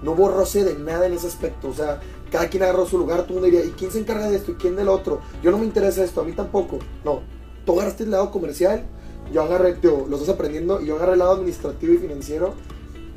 no 0.02 0.12
hubo 0.12 0.28
roce 0.28 0.64
de 0.64 0.74
nada 0.74 1.06
en 1.06 1.12
ese 1.12 1.26
aspecto. 1.26 1.68
O 1.68 1.74
sea, 1.74 2.00
cada 2.30 2.48
quien 2.48 2.62
agarró 2.62 2.86
su 2.86 2.98
lugar, 2.98 3.22
todo 3.22 3.34
mundo 3.34 3.46
diría, 3.46 3.64
¿y 3.64 3.70
quién 3.70 3.90
se 3.90 3.98
encarga 3.98 4.28
de 4.30 4.36
esto? 4.36 4.52
¿Y 4.52 4.54
quién 4.54 4.76
del 4.76 4.88
otro? 4.88 5.20
Yo 5.42 5.50
no 5.50 5.58
me 5.58 5.66
interesa 5.66 6.04
esto, 6.04 6.20
a 6.20 6.24
mí 6.24 6.32
tampoco. 6.32 6.78
No, 7.04 7.20
tú 7.66 7.72
agarraste 7.74 8.04
el 8.04 8.10
lado 8.10 8.30
comercial, 8.30 8.84
yo 9.32 9.42
agarré, 9.42 9.74
tío, 9.74 10.06
lo 10.08 10.16
estás 10.16 10.34
aprendiendo, 10.34 10.80
y 10.80 10.86
yo 10.86 10.96
agarré 10.96 11.12
el 11.12 11.18
lado 11.18 11.32
administrativo 11.32 11.92
y 11.94 11.98
financiero. 11.98 12.54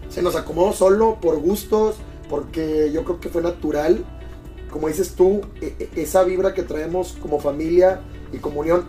Se 0.10 0.22
nos 0.22 0.36
acomodó 0.36 0.74
solo, 0.74 1.20
por 1.22 1.40
gustos, 1.40 1.96
porque 2.30 2.92
yo 2.92 3.04
creo 3.04 3.20
que 3.20 3.30
fue 3.30 3.42
natural. 3.42 4.04
Como 4.70 4.88
dices 4.88 5.14
tú, 5.14 5.42
e- 5.62 5.76
e- 5.80 6.02
esa 6.02 6.24
vibra 6.24 6.54
que 6.54 6.64
traemos 6.64 7.16
como 7.22 7.40
familia 7.40 8.02
y 8.32 8.38
como 8.38 8.62
unión, 8.62 8.86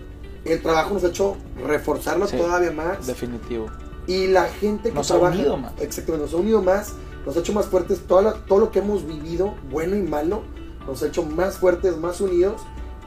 el 0.53 0.63
trabajo 0.63 0.95
nos 0.95 1.05
ha 1.05 1.09
hecho 1.09 1.37
reforzarlo 1.67 2.27
Sí. 2.27 2.37
todavía 2.37 2.71
más. 2.71 3.07
definitivo. 3.07 3.67
Y 4.07 4.27
la 4.27 4.45
gente 4.45 4.91
que 4.91 4.95
Nos 4.95 5.11
ha 5.11 5.15
trabaja. 5.15 5.37
unido 5.39 5.57
más. 5.57 5.73
Exactamente, 5.81 6.27
nos 6.27 6.35
ha 6.35 6.37
unido 6.37 6.63
más, 6.63 6.93
nos 7.25 7.37
ha 7.37 7.41
hecho 7.41 7.53
más 7.55 7.67
fuertes. 7.67 8.03
La- 8.09 8.35
todo 8.47 8.59
lo 8.59 8.71
que 8.71 8.81
hemos 8.81 9.07
vivido, 9.07 9.55
bueno 9.71 9.97
y 9.97 10.03
malo, 10.03 10.43
nos 10.87 11.03
ha 11.03 11.07
hecho 11.07 11.23
más 11.23 11.57
fuertes, 11.59 11.97
más 11.97 12.21
unidos. 12.21 12.61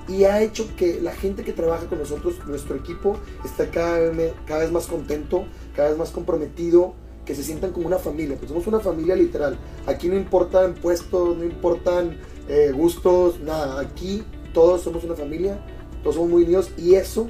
Y 0.08 0.24
ha 0.24 0.41
hecho 0.41 0.65
que 0.77 1.01
la 1.01 1.12
gente 1.12 1.44
que 1.44 1.51
trabaja 1.53 1.86
con 1.88 2.00
nosotros, 2.00 2.36
nuestro 2.48 2.75
equipo, 2.77 3.17
esté 3.44 3.70
cada 3.70 4.00
vez, 4.00 4.15
me- 4.15 4.34
cada 4.46 4.62
vez 4.62 4.72
más 4.72 4.88
contento, 4.88 5.46
cada 5.75 5.89
vez 5.89 5.98
más 5.98 6.10
comprometido, 6.12 6.94
que 7.25 7.36
se 7.36 7.44
sientan 7.44 7.74
como 7.74 7.88
una 7.88 7.98
familia. 8.00 8.38
Pues 8.38 8.50
somos 8.50 8.65
una 8.67 8.79
familia 8.79 9.13
literal. 9.17 9.58
Aquí 9.86 10.08
no 10.08 10.15
importan 10.15 10.75
puestos, 10.75 11.38
no 11.38 11.44
importan 11.44 12.17
eh, 12.48 12.72
gustos, 12.74 13.41
nada. 13.41 13.82
Aquí 13.82 14.24
todos 14.53 14.82
somos 14.82 15.03
una 15.03 15.13
familia, 15.15 15.60
todos 16.04 16.16
somos 16.16 16.30
muy 16.30 16.44
unidos. 16.44 16.72
Y 16.77 16.96
eso 16.96 17.27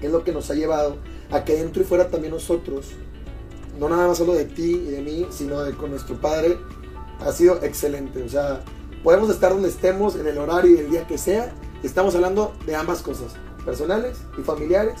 es 0.00 0.10
lo 0.10 0.24
que 0.24 0.32
nos 0.32 0.50
ha 0.50 0.54
llevado 0.54 0.96
a 1.30 1.44
que 1.44 1.56
dentro 1.56 1.82
y 1.82 1.84
fuera 1.84 2.08
también 2.08 2.32
nosotros, 2.32 2.88
no 3.78 3.88
nada 3.88 4.08
más 4.08 4.18
solo 4.18 4.34
de 4.34 4.44
ti 4.44 4.82
y 4.86 4.90
de 4.90 5.02
mí, 5.02 5.26
sino 5.30 5.62
de 5.62 5.72
con 5.72 5.90
nuestro 5.90 6.20
padre, 6.20 6.58
ha 7.20 7.32
sido 7.32 7.62
excelente. 7.62 8.22
O 8.22 8.28
sea, 8.28 8.62
podemos 9.02 9.30
estar 9.30 9.52
donde 9.52 9.68
estemos, 9.68 10.16
en 10.16 10.26
el 10.26 10.38
horario 10.38 10.76
y 10.76 10.78
el 10.78 10.90
día 10.90 11.06
que 11.06 11.18
sea, 11.18 11.52
estamos 11.82 12.14
hablando 12.14 12.52
de 12.66 12.74
ambas 12.74 13.02
cosas, 13.02 13.32
personales 13.64 14.18
y 14.38 14.42
familiares, 14.42 15.00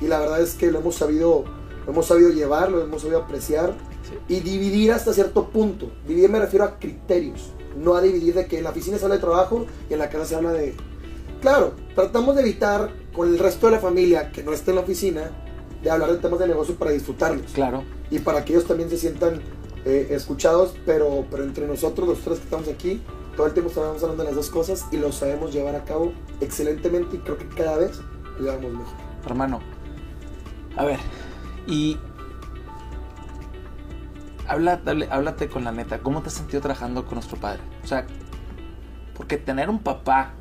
y 0.00 0.06
la 0.06 0.18
verdad 0.18 0.40
es 0.40 0.54
que 0.54 0.70
lo 0.70 0.80
hemos 0.80 0.96
sabido, 0.96 1.44
lo 1.86 1.92
hemos 1.92 2.06
sabido 2.06 2.30
llevar, 2.30 2.70
lo 2.70 2.82
hemos 2.82 3.02
sabido 3.02 3.20
apreciar 3.20 3.74
Sí. 4.02 4.18
y 4.34 4.40
dividir 4.40 4.90
hasta 4.90 5.12
cierto 5.12 5.48
punto. 5.50 5.92
Dividir 6.08 6.28
me 6.28 6.40
refiero 6.40 6.64
a 6.64 6.78
criterios, 6.80 7.52
no 7.76 7.94
a 7.94 8.00
dividir 8.00 8.34
de 8.34 8.46
que 8.46 8.58
en 8.58 8.64
la 8.64 8.70
oficina 8.70 8.98
se 8.98 9.04
habla 9.04 9.14
de 9.14 9.20
trabajo 9.20 9.64
y 9.88 9.92
en 9.92 10.00
la 10.00 10.10
casa 10.10 10.24
se 10.26 10.34
habla 10.34 10.52
de... 10.52 10.74
Claro, 11.42 11.74
tratamos 11.96 12.36
de 12.36 12.42
evitar 12.42 12.90
con 13.12 13.28
el 13.28 13.38
resto 13.38 13.66
de 13.66 13.72
la 13.72 13.80
familia 13.80 14.30
que 14.30 14.42
no 14.44 14.52
esté 14.52 14.70
en 14.70 14.76
la 14.76 14.82
oficina 14.82 15.30
de 15.82 15.90
hablar 15.90 16.12
de 16.12 16.18
temas 16.18 16.38
de 16.38 16.46
negocio 16.46 16.76
para 16.76 16.92
disfrutarlos 16.92 17.50
Claro. 17.52 17.82
y 18.10 18.20
para 18.20 18.44
que 18.44 18.52
ellos 18.52 18.64
también 18.66 18.88
se 18.88 18.96
sientan 18.96 19.42
eh, 19.84 20.06
escuchados, 20.10 20.76
pero, 20.86 21.26
pero 21.28 21.42
entre 21.42 21.66
nosotros, 21.66 22.06
los 22.08 22.20
tres 22.20 22.38
que 22.38 22.44
estamos 22.44 22.68
aquí, 22.68 23.02
todo 23.36 23.48
el 23.48 23.52
tiempo 23.54 23.70
estamos 23.70 24.00
hablando 24.00 24.22
de 24.22 24.28
las 24.28 24.36
dos 24.36 24.50
cosas 24.50 24.86
y 24.92 24.96
lo 24.98 25.10
sabemos 25.10 25.52
llevar 25.52 25.74
a 25.74 25.82
cabo 25.84 26.12
excelentemente 26.40 27.16
y 27.16 27.18
creo 27.18 27.36
que 27.36 27.48
cada 27.48 27.76
vez 27.78 27.98
lo 28.38 28.44
llevamos 28.44 28.70
mejor. 28.72 28.94
Hermano, 29.26 29.60
a 30.76 30.84
ver, 30.84 31.00
y 31.66 31.98
habla, 34.46 34.80
háblate 35.10 35.48
con 35.48 35.64
la 35.64 35.72
neta, 35.72 35.98
¿cómo 35.98 36.22
te 36.22 36.28
has 36.28 36.34
sentido 36.34 36.60
trabajando 36.60 37.04
con 37.04 37.14
nuestro 37.14 37.36
padre? 37.38 37.60
O 37.82 37.86
sea, 37.88 38.06
porque 39.16 39.36
tener 39.38 39.68
un 39.68 39.80
papá 39.80 40.34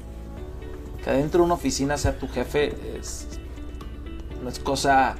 que 1.03 1.09
adentro 1.09 1.39
de 1.39 1.45
una 1.45 1.55
oficina 1.55 1.97
sea 1.97 2.17
tu 2.17 2.27
jefe 2.27 2.73
es, 2.97 3.27
no 4.43 4.49
es 4.49 4.59
cosa 4.59 5.15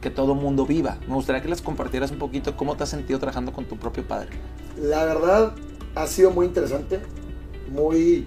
que 0.00 0.10
todo 0.10 0.34
mundo 0.34 0.66
viva. 0.66 0.98
Me 1.08 1.14
gustaría 1.14 1.40
que 1.40 1.48
les 1.48 1.62
compartieras 1.62 2.10
un 2.10 2.18
poquito 2.18 2.56
cómo 2.56 2.76
te 2.76 2.82
has 2.82 2.90
sentido 2.90 3.18
trabajando 3.18 3.52
con 3.52 3.64
tu 3.64 3.78
propio 3.78 4.06
padre. 4.06 4.30
La 4.80 5.04
verdad 5.04 5.54
ha 5.94 6.06
sido 6.06 6.30
muy 6.30 6.46
interesante, 6.46 7.00
muy 7.70 8.26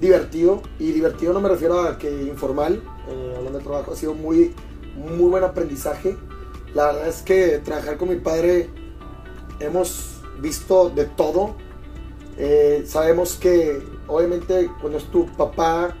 divertido 0.00 0.62
y 0.78 0.92
divertido 0.92 1.32
no 1.32 1.40
me 1.40 1.48
refiero 1.48 1.80
a 1.80 1.98
que 1.98 2.10
informal, 2.24 2.82
eh, 3.08 3.34
hablando 3.36 3.58
de 3.58 3.64
trabajo, 3.64 3.92
ha 3.92 3.96
sido 3.96 4.14
muy, 4.14 4.54
muy 4.96 5.30
buen 5.30 5.44
aprendizaje. 5.44 6.16
La 6.74 6.86
verdad 6.86 7.08
es 7.08 7.22
que 7.22 7.58
trabajar 7.58 7.96
con 7.96 8.10
mi 8.10 8.16
padre 8.16 8.70
hemos 9.60 10.20
visto 10.40 10.90
de 10.90 11.06
todo. 11.06 11.56
Eh, 12.36 12.84
sabemos 12.86 13.34
que 13.34 13.82
obviamente 14.08 14.70
cuando 14.80 14.98
es 14.98 15.04
tu 15.04 15.26
papá 15.26 15.94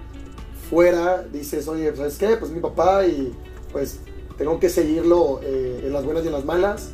fuera 0.70 1.22
dices, 1.22 1.68
oye, 1.68 1.94
¿sabes 1.96 2.18
qué? 2.18 2.36
Pues 2.36 2.50
mi 2.50 2.60
papá 2.60 3.06
y 3.06 3.34
pues 3.72 4.00
tengo 4.38 4.58
que 4.58 4.68
seguirlo 4.68 5.40
eh, 5.42 5.82
en 5.86 5.92
las 5.92 6.04
buenas 6.04 6.24
y 6.24 6.28
en 6.28 6.32
las 6.32 6.44
malas. 6.44 6.90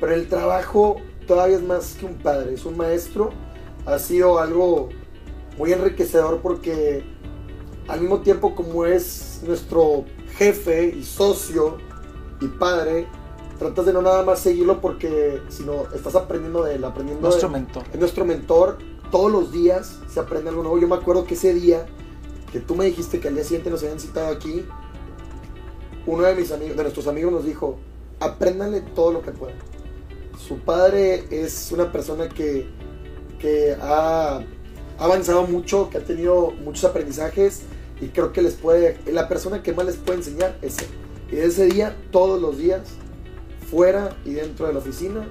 Pero 0.00 0.14
el 0.14 0.28
trabajo 0.28 0.96
todavía 1.26 1.56
es 1.56 1.62
más 1.62 1.94
que 1.94 2.06
un 2.06 2.14
padre, 2.14 2.54
es 2.54 2.64
un 2.66 2.76
maestro. 2.76 3.30
Ha 3.86 3.98
sido 3.98 4.38
algo 4.38 4.88
muy 5.58 5.72
enriquecedor 5.72 6.40
porque 6.40 7.04
al 7.88 8.00
mismo 8.00 8.20
tiempo 8.20 8.54
como 8.54 8.86
es 8.86 9.40
nuestro 9.46 10.04
jefe 10.36 10.94
y 10.96 11.02
socio 11.04 11.78
y 12.40 12.48
padre, 12.48 13.06
tratas 13.58 13.86
de 13.86 13.92
no 13.92 14.02
nada 14.02 14.22
más 14.24 14.40
seguirlo 14.40 14.80
porque, 14.80 15.40
sino 15.48 15.84
estás 15.94 16.14
aprendiendo 16.16 16.64
de 16.64 16.74
él, 16.74 16.84
aprendiendo 16.84 17.26
Nuestro 17.28 17.48
de- 17.48 17.52
mentor. 17.60 17.84
es 17.92 18.00
nuestro 18.00 18.24
mentor. 18.24 18.78
Todos 19.14 19.30
los 19.30 19.52
días 19.52 20.00
se 20.12 20.18
aprende 20.18 20.50
algo 20.50 20.64
nuevo. 20.64 20.76
Yo 20.76 20.88
me 20.88 20.96
acuerdo 20.96 21.24
que 21.24 21.34
ese 21.34 21.54
día 21.54 21.86
que 22.50 22.58
tú 22.58 22.74
me 22.74 22.86
dijiste 22.86 23.20
que 23.20 23.28
al 23.28 23.36
día 23.36 23.44
siguiente 23.44 23.70
nos 23.70 23.80
habían 23.84 24.00
citado 24.00 24.26
aquí, 24.26 24.66
uno 26.04 26.24
de 26.24 26.34
mis 26.34 26.50
amigos, 26.50 26.76
de 26.76 26.82
nuestros 26.82 27.06
amigos 27.06 27.32
nos 27.32 27.44
dijo, 27.44 27.78
apréndanle 28.18 28.80
todo 28.80 29.12
lo 29.12 29.22
que 29.22 29.30
puedan. 29.30 29.56
Su 30.36 30.58
padre 30.58 31.26
es 31.30 31.70
una 31.70 31.92
persona 31.92 32.28
que, 32.28 32.66
que 33.38 33.76
ha 33.80 34.42
avanzado 34.98 35.46
mucho, 35.46 35.90
que 35.90 35.98
ha 35.98 36.04
tenido 36.04 36.50
muchos 36.50 36.82
aprendizajes 36.82 37.62
y 38.00 38.08
creo 38.08 38.32
que 38.32 38.42
les 38.42 38.54
puede, 38.54 38.98
la 39.06 39.28
persona 39.28 39.62
que 39.62 39.72
más 39.72 39.86
les 39.86 39.94
puede 39.94 40.18
enseñar 40.18 40.58
es 40.60 40.78
él. 40.78 40.88
Y 41.30 41.36
de 41.36 41.46
ese 41.46 41.66
día, 41.66 41.96
todos 42.10 42.42
los 42.42 42.58
días, 42.58 42.80
fuera 43.70 44.16
y 44.24 44.32
dentro 44.32 44.66
de 44.66 44.72
la 44.72 44.80
oficina, 44.80 45.24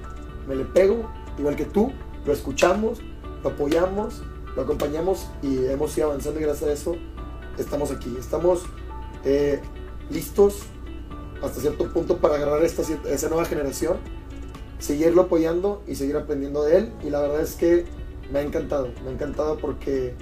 me 0.48 0.56
le 0.56 0.64
pego, 0.64 1.10
igual 1.38 1.54
que 1.54 1.66
tú, 1.66 1.92
lo 2.24 2.32
escuchamos, 2.32 3.02
lo 3.44 3.50
apoyamos, 3.50 4.22
lo 4.56 4.62
acompañamos 4.62 5.26
y 5.42 5.66
hemos 5.66 5.96
ido 5.98 6.06
avanzando 6.06 6.40
y 6.40 6.42
gracias 6.42 6.70
a 6.70 6.72
eso 6.72 6.96
estamos 7.58 7.90
aquí. 7.90 8.16
Estamos 8.18 8.62
eh, 9.24 9.60
listos 10.10 10.62
hasta 11.42 11.60
cierto 11.60 11.92
punto 11.92 12.18
para 12.18 12.36
agarrar 12.36 12.64
esta, 12.64 12.82
esa 12.82 13.28
nueva 13.28 13.44
generación, 13.44 13.98
seguirlo 14.78 15.22
apoyando 15.22 15.82
y 15.86 15.94
seguir 15.94 16.16
aprendiendo 16.16 16.64
de 16.64 16.78
él. 16.78 16.92
Y 17.04 17.10
la 17.10 17.20
verdad 17.20 17.42
es 17.42 17.54
que 17.54 17.84
me 18.32 18.38
ha 18.38 18.42
encantado, 18.42 18.88
me 19.04 19.10
ha 19.10 19.12
encantado 19.12 19.58
porque 19.58 20.14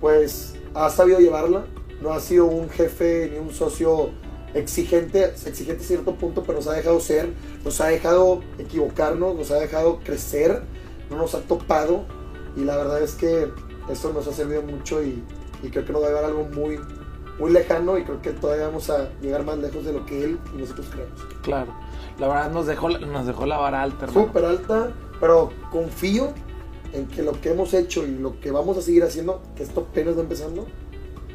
pues 0.00 0.54
ha 0.72 0.88
sabido 0.88 1.20
llevarla, 1.20 1.66
no 2.00 2.12
ha 2.12 2.20
sido 2.20 2.46
un 2.46 2.70
jefe 2.70 3.28
ni 3.30 3.38
un 3.38 3.52
socio 3.52 4.10
exigente, 4.54 5.24
exigente 5.24 5.84
a 5.84 5.86
cierto 5.86 6.14
punto, 6.14 6.44
pero 6.44 6.58
nos 6.58 6.66
ha 6.66 6.72
dejado 6.72 6.98
ser, 6.98 7.28
nos 7.62 7.78
ha 7.82 7.88
dejado 7.88 8.40
equivocarnos, 8.58 9.36
nos 9.36 9.50
ha 9.50 9.56
dejado 9.56 10.00
crecer, 10.02 10.62
no 11.10 11.18
nos 11.18 11.34
ha 11.34 11.40
topado 11.42 12.06
y 12.56 12.64
la 12.64 12.76
verdad 12.76 13.02
es 13.02 13.14
que 13.14 13.48
esto 13.88 14.12
nos 14.12 14.26
ha 14.26 14.32
servido 14.32 14.62
mucho 14.62 15.02
y, 15.02 15.22
y 15.62 15.68
creo 15.70 15.84
que 15.84 15.92
nos 15.92 16.02
va 16.02 16.06
a 16.06 16.10
llevar 16.10 16.24
algo 16.24 16.44
muy, 16.54 16.78
muy 17.38 17.50
lejano 17.50 17.96
y 17.98 18.04
creo 18.04 18.20
que 18.22 18.30
todavía 18.30 18.66
vamos 18.66 18.90
a 18.90 19.08
llegar 19.22 19.44
más 19.44 19.58
lejos 19.58 19.84
de 19.84 19.92
lo 19.92 20.04
que 20.06 20.24
él 20.24 20.38
y 20.54 20.58
nosotros 20.58 20.86
creemos. 20.90 21.20
Claro. 21.42 21.72
La 22.18 22.28
verdad 22.28 22.50
nos 22.52 22.66
dejó, 22.66 22.88
la- 22.88 22.98
nos 22.98 23.26
dejó 23.26 23.46
la 23.46 23.56
vara 23.58 23.82
alta. 23.82 24.06
Súper 24.08 24.44
alta, 24.44 24.90
pero 25.20 25.50
confío 25.70 26.28
en 26.92 27.06
que 27.06 27.22
lo 27.22 27.32
que 27.40 27.50
hemos 27.52 27.72
hecho 27.72 28.04
y 28.06 28.18
lo 28.18 28.40
que 28.40 28.50
vamos 28.50 28.76
a 28.76 28.82
seguir 28.82 29.04
haciendo, 29.04 29.40
que 29.56 29.62
esto 29.62 29.86
apenas 29.90 30.16
va 30.16 30.22
empezando, 30.22 30.66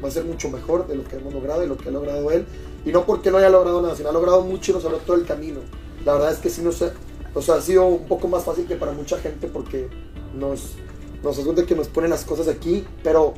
va 0.04 0.08
a 0.08 0.10
ser 0.10 0.24
mucho 0.24 0.50
mejor 0.50 0.86
de 0.86 0.94
lo 0.96 1.04
que 1.04 1.16
hemos 1.16 1.32
logrado 1.32 1.64
y 1.64 1.66
lo 1.66 1.76
que 1.76 1.88
ha 1.88 1.92
logrado 1.92 2.30
él. 2.30 2.44
Y 2.84 2.92
no 2.92 3.04
porque 3.04 3.30
no 3.30 3.38
haya 3.38 3.48
logrado 3.50 3.80
nada, 3.82 3.96
sino 3.96 4.10
ha 4.10 4.12
logrado 4.12 4.42
mucho 4.42 4.70
y 4.70 4.74
nos 4.74 4.84
ha 4.84 4.88
logrado 4.90 5.06
todo 5.06 5.16
el 5.16 5.24
camino. 5.26 5.60
La 6.04 6.12
verdad 6.12 6.30
es 6.32 6.38
que 6.38 6.50
sí 6.50 6.62
nos 6.62 6.82
ha, 6.82 6.92
o 7.34 7.42
sea, 7.42 7.56
ha 7.56 7.60
sido 7.60 7.84
un 7.86 8.06
poco 8.06 8.28
más 8.28 8.44
fácil 8.44 8.66
que 8.66 8.76
para 8.76 8.92
mucha 8.92 9.18
gente 9.18 9.48
porque 9.48 9.88
nos, 10.34 10.74
nos 11.22 11.38
asusta 11.38 11.64
que 11.66 11.74
nos 11.74 11.88
ponen 11.88 12.10
las 12.10 12.24
cosas 12.24 12.48
aquí, 12.48 12.86
pero 13.02 13.34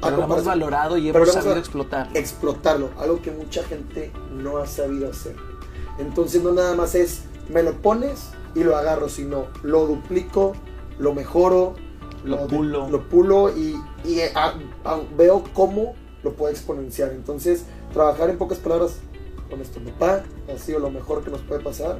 Pero 0.00 0.16
lo 0.16 0.24
hemos 0.24 0.44
valorado 0.44 0.96
y 0.96 1.08
hemos 1.08 1.26
lo 1.26 1.32
sabido 1.32 1.56
explotar. 1.56 2.08
explotarlo, 2.14 2.90
algo 2.98 3.20
que 3.22 3.30
mucha 3.30 3.62
gente 3.64 4.12
no 4.32 4.58
ha 4.58 4.66
sabido 4.66 5.10
hacer. 5.10 5.34
Entonces 5.98 6.42
no 6.42 6.52
nada 6.52 6.74
más 6.74 6.94
es 6.94 7.22
me 7.48 7.62
lo 7.62 7.72
pones 7.72 8.30
y 8.54 8.62
lo 8.62 8.76
agarro, 8.76 9.08
sino 9.08 9.46
lo 9.62 9.86
duplico, 9.86 10.52
lo 10.98 11.14
mejoro, 11.14 11.74
Lo 12.24 12.46
pulo. 12.46 12.88
lo 12.90 13.08
pulo 13.08 13.50
y, 13.56 13.76
y, 14.04 14.20
eh, 14.20 14.32
a- 14.34 14.54
a- 14.84 15.00
veo 15.16 15.44
cómo 15.54 15.94
lo 16.22 16.32
puedo 16.34 16.50
exponenciar. 16.52 17.10
Entonces 17.12 17.64
trabajar 17.92 18.28
en 18.30 18.38
pocas 18.38 18.58
palabras 18.58 18.96
con 19.48 19.58
nuestro 19.58 19.82
papá 19.82 20.22
ha 20.52 20.58
sido 20.58 20.78
lo 20.78 20.90
mejor 20.90 21.24
que 21.24 21.30
nos 21.30 21.40
puede 21.42 21.60
pasar. 21.62 21.98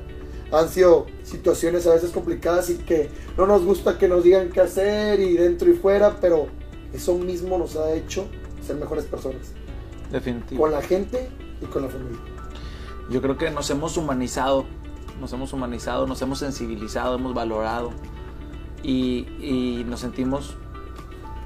Han 0.52 0.68
sido 0.68 1.06
situaciones 1.24 1.87
a 1.87 1.94
veces 1.94 2.11
complicadas 2.11 2.70
y 2.70 2.76
que 2.78 3.11
no 3.37 3.46
nos 3.46 3.64
gusta 3.64 3.98
que 3.98 4.08
nos 4.08 4.24
digan 4.24 4.50
qué 4.50 4.61
hacer 4.61 5.20
y 5.20 5.34
dentro 5.34 5.68
y 5.70 5.74
fuera, 5.74 6.16
pero 6.20 6.46
eso 6.92 7.14
mismo 7.16 7.58
nos 7.58 7.76
ha 7.76 7.92
hecho 7.92 8.26
ser 8.66 8.76
mejores 8.76 9.04
personas 9.04 9.52
Definitivo. 10.11 10.62
con 10.62 10.72
la 10.72 10.80
gente 10.80 11.28
y 11.61 11.66
con 11.66 11.82
la 11.82 11.88
familia. 11.88 12.18
Yo 13.11 13.20
creo 13.20 13.37
que 13.37 13.50
nos 13.50 13.68
hemos 13.70 13.96
humanizado, 13.96 14.64
nos 15.20 15.32
hemos 15.32 15.52
humanizado, 15.52 16.06
nos 16.06 16.20
hemos 16.22 16.38
sensibilizado, 16.38 17.14
hemos 17.16 17.34
valorado 17.34 17.90
y, 18.82 19.26
y 19.40 19.84
nos 19.87 20.00
sentimos 20.00 20.56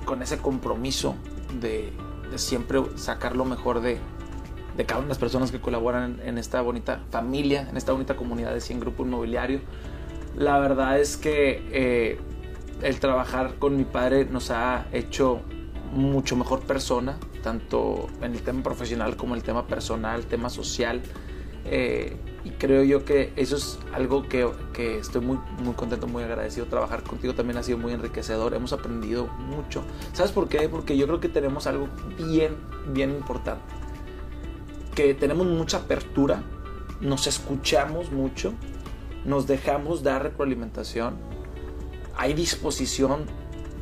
con 0.05 0.23
ese 0.23 0.39
compromiso 0.39 1.15
de, 1.61 1.93
de 2.31 2.39
siempre 2.39 2.83
sacar 2.97 3.37
lo 3.37 3.45
mejor 3.45 3.81
de, 3.81 3.99
de 4.77 4.85
cada 4.87 5.01
una 5.01 5.07
de 5.07 5.11
las 5.11 5.19
personas 5.19 5.51
que 5.51 5.61
colaboran 5.61 6.21
en, 6.25 6.39
esta 6.39 6.61
bonita 6.63 7.01
familia, 7.11 7.69
en 7.69 7.77
esta 7.77 7.93
bonita 7.93 8.17
comunidad 8.17 8.55
de 8.55 8.61
100 8.61 8.81
Grupo 8.81 9.05
Inmobiliario. 9.05 9.61
La 10.37 10.59
verdad 10.59 10.99
es 10.99 11.17
que 11.17 11.63
eh, 11.73 12.19
el 12.83 13.01
trabajar 13.01 13.57
con 13.59 13.77
mi 13.77 13.85
padre 13.85 14.25
nos 14.25 14.51
ha 14.51 14.87
hecho 14.93 15.41
mucho 15.93 16.37
mejor 16.37 16.61
persona, 16.61 17.19
tanto 17.43 18.09
en 18.23 18.33
el 18.33 18.43
tema 18.43 18.63
profesional 18.63 19.17
como 19.17 19.35
en 19.35 19.41
el 19.41 19.45
tema 19.45 19.67
personal, 19.67 20.25
tema 20.25 20.49
social. 20.49 21.03
Eh, 21.65 22.17
y 22.45 22.51
creo 22.51 22.83
yo 22.83 23.05
que 23.05 23.33
eso 23.37 23.57
es 23.57 23.79
algo 23.93 24.29
que, 24.29 24.49
que 24.73 24.99
estoy 24.99 25.21
muy, 25.21 25.39
muy 25.63 25.75
contento, 25.75 26.09
muy 26.09 26.25
agradecido. 26.25 26.67
Trabajar 26.67 27.03
contigo 27.03 27.35
también 27.35 27.59
ha 27.59 27.63
sido 27.63 27.79
muy 27.79 27.93
enriquecedor. 27.93 28.55
Hemos 28.55 28.73
aprendido 28.73 29.27
mucho. 29.27 29.85
¿Sabes 30.13 30.33
por 30.33 30.49
qué? 30.49 30.69
Porque 30.69 30.97
yo 30.97 31.07
creo 31.07 31.21
que 31.21 31.29
tenemos 31.29 31.67
algo 31.67 31.89
bien, 32.19 32.57
bien 32.93 33.11
importante. 33.11 33.82
Que 34.95 35.15
tenemos 35.15 35.47
mucha 35.47 35.79
apertura, 35.79 36.43
nos 37.01 37.27
escuchamos 37.27 38.13
mucho, 38.13 38.55
nos 39.25 39.47
dejamos 39.47 40.03
dar 40.03 40.23
retroalimentación. 40.23 41.17
Hay 42.17 42.35
disposición 42.35 43.25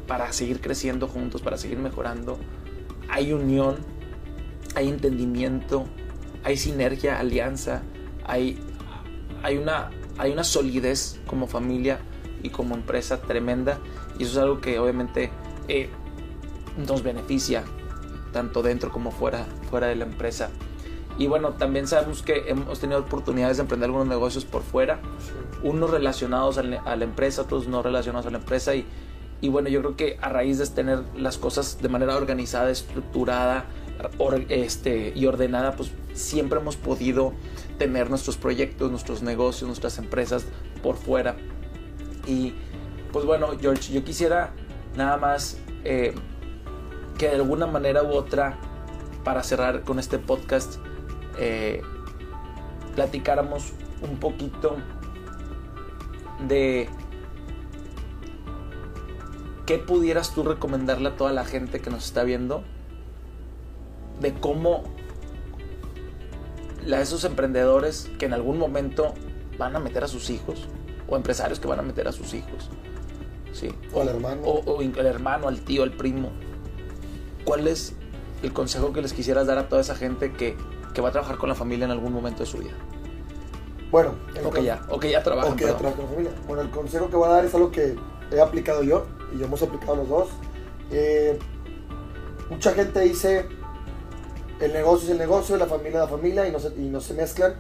para 0.06 0.32
seguir 0.32 0.60
creciendo 0.60 1.08
juntos, 1.08 1.42
para 1.42 1.56
seguir 1.56 1.78
mejorando. 1.78 2.38
Hay 3.08 3.32
unión, 3.32 3.76
hay 4.74 4.88
entendimiento, 4.88 5.84
hay 6.44 6.56
sinergia, 6.56 7.18
alianza, 7.18 7.82
hay, 8.24 8.58
hay, 9.42 9.58
una, 9.58 9.90
hay 10.18 10.32
una 10.32 10.44
solidez 10.44 11.20
como 11.26 11.46
familia 11.46 12.00
y 12.42 12.50
como 12.50 12.74
empresa 12.74 13.20
tremenda. 13.20 13.78
Y 14.18 14.24
eso 14.24 14.32
es 14.32 14.38
algo 14.38 14.60
que 14.60 14.78
obviamente 14.78 15.30
eh, 15.68 15.88
nos 16.76 17.02
beneficia, 17.02 17.64
tanto 18.32 18.62
dentro 18.62 18.90
como 18.90 19.10
fuera, 19.10 19.46
fuera 19.70 19.88
de 19.88 19.96
la 19.96 20.04
empresa. 20.04 20.50
Y 21.18 21.26
bueno, 21.26 21.50
también 21.50 21.86
sabemos 21.86 22.22
que 22.22 22.44
hemos 22.48 22.80
tenido 22.80 23.00
oportunidades 23.00 23.58
de 23.58 23.62
emprender 23.62 23.88
algunos 23.88 24.08
negocios 24.08 24.44
por 24.44 24.62
fuera, 24.62 25.00
unos 25.62 25.90
relacionados 25.90 26.56
a 26.56 26.62
la 26.62 27.04
empresa, 27.04 27.42
otros 27.42 27.68
no 27.68 27.82
relacionados 27.82 28.26
a 28.26 28.30
la 28.30 28.38
empresa. 28.38 28.74
Y, 28.74 28.86
y 29.42 29.48
bueno, 29.50 29.68
yo 29.68 29.80
creo 29.80 29.96
que 29.96 30.18
a 30.22 30.30
raíz 30.30 30.58
de 30.58 30.66
tener 30.68 31.00
las 31.16 31.36
cosas 31.36 31.78
de 31.82 31.88
manera 31.90 32.16
organizada, 32.16 32.70
estructurada 32.70 33.66
or- 34.16 34.46
este, 34.48 35.12
y 35.14 35.26
ordenada, 35.26 35.76
pues 35.76 35.90
siempre 36.14 36.58
hemos 36.58 36.76
podido 36.76 37.34
tener 37.78 38.08
nuestros 38.08 38.38
proyectos, 38.38 38.90
nuestros 38.90 39.22
negocios, 39.22 39.68
nuestras 39.68 39.98
empresas 39.98 40.46
por 40.82 40.96
fuera. 40.96 41.36
Y 42.26 42.54
pues 43.12 43.26
bueno, 43.26 43.48
George, 43.60 43.92
yo 43.92 44.04
quisiera 44.04 44.52
nada 44.96 45.18
más 45.18 45.58
eh, 45.84 46.14
que 47.18 47.28
de 47.28 47.36
alguna 47.36 47.66
manera 47.66 48.02
u 48.02 48.12
otra, 48.12 48.58
para 49.24 49.42
cerrar 49.42 49.82
con 49.82 49.98
este 49.98 50.18
podcast, 50.18 50.76
eh, 51.38 51.82
platicáramos 52.94 53.72
un 54.02 54.18
poquito 54.18 54.76
de 56.46 56.88
qué 59.66 59.78
pudieras 59.78 60.34
tú 60.34 60.42
recomendarle 60.42 61.10
a 61.10 61.16
toda 61.16 61.32
la 61.32 61.44
gente 61.44 61.80
que 61.80 61.90
nos 61.90 62.04
está 62.04 62.24
viendo 62.24 62.62
de 64.20 64.32
cómo 64.34 64.84
la- 66.84 67.00
esos 67.00 67.24
emprendedores 67.24 68.10
que 68.18 68.26
en 68.26 68.32
algún 68.34 68.58
momento 68.58 69.14
van 69.58 69.76
a 69.76 69.80
meter 69.80 70.04
a 70.04 70.08
sus 70.08 70.30
hijos 70.30 70.66
o 71.08 71.16
empresarios 71.16 71.60
que 71.60 71.68
van 71.68 71.78
a 71.78 71.82
meter 71.82 72.08
a 72.08 72.12
sus 72.12 72.34
hijos 72.34 72.70
¿sí? 73.52 73.68
O 73.92 74.00
al 74.02 74.08
hermano. 74.08 74.42
o, 74.44 74.60
o 74.60 74.80
el 74.82 74.96
hermano, 75.06 75.48
al 75.48 75.60
tío, 75.60 75.82
al 75.82 75.92
primo 75.92 76.30
¿cuál 77.44 77.68
es 77.68 77.94
el 78.42 78.52
consejo 78.52 78.92
que 78.92 79.02
les 79.02 79.12
quisieras 79.12 79.46
dar 79.46 79.58
a 79.58 79.68
toda 79.68 79.82
esa 79.82 79.94
gente 79.94 80.32
que, 80.32 80.56
que 80.94 81.00
va 81.00 81.08
a 81.08 81.12
trabajar 81.12 81.36
con 81.38 81.48
la 81.48 81.54
familia 81.54 81.84
en 81.84 81.90
algún 81.92 82.12
momento 82.12 82.40
de 82.40 82.46
su 82.46 82.58
vida? 82.58 82.72
Bueno, 83.90 84.14
O 84.44 84.50
que 84.50 84.62
ya, 84.62 84.82
o 84.88 85.00
que 85.00 85.10
ya 85.10 85.22
trabajan. 85.22 85.52
o 85.52 85.56
que 85.56 85.64
con 85.66 85.82
la 85.82 85.90
familia. 85.90 86.30
Bueno, 86.46 86.62
el 86.62 86.70
consejo 86.70 87.10
que 87.10 87.16
voy 87.16 87.28
a 87.28 87.32
dar 87.32 87.44
es 87.44 87.54
algo 87.54 87.70
que 87.72 87.96
he 88.30 88.40
aplicado 88.40 88.82
yo 88.82 89.06
y 89.36 89.42
hemos 89.42 89.62
aplicado 89.62 89.96
los 89.96 90.08
dos. 90.08 90.28
Eh, 90.92 91.38
mucha 92.48 92.72
gente 92.72 93.00
dice 93.00 93.46
el 94.60 94.72
negocio 94.72 95.06
es 95.06 95.10
el 95.12 95.18
negocio, 95.18 95.56
la 95.56 95.66
familia 95.66 95.90
es 96.04 96.10
la 96.10 96.16
familia 96.16 96.46
y 96.46 96.52
no 96.52 96.58
se, 96.58 96.68
y 96.76 96.88
no 96.88 97.00
se 97.00 97.14
mezclan. 97.14 97.54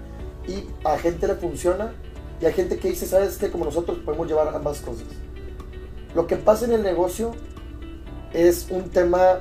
Y 0.46 0.66
a 0.84 0.98
gente 0.98 1.26
le 1.26 1.34
funciona 1.34 1.92
y 2.40 2.46
hay 2.46 2.52
gente 2.52 2.78
que 2.78 2.88
dice, 2.88 3.06
¿sabes 3.06 3.36
qué? 3.38 3.50
Como 3.50 3.64
nosotros 3.64 3.98
podemos 4.04 4.28
llevar 4.28 4.54
ambas 4.54 4.80
cosas. 4.80 5.04
Lo 6.14 6.26
que 6.26 6.36
pasa 6.36 6.64
en 6.64 6.72
el 6.72 6.82
negocio 6.82 7.32
es 8.32 8.68
un 8.70 8.90
tema 8.90 9.40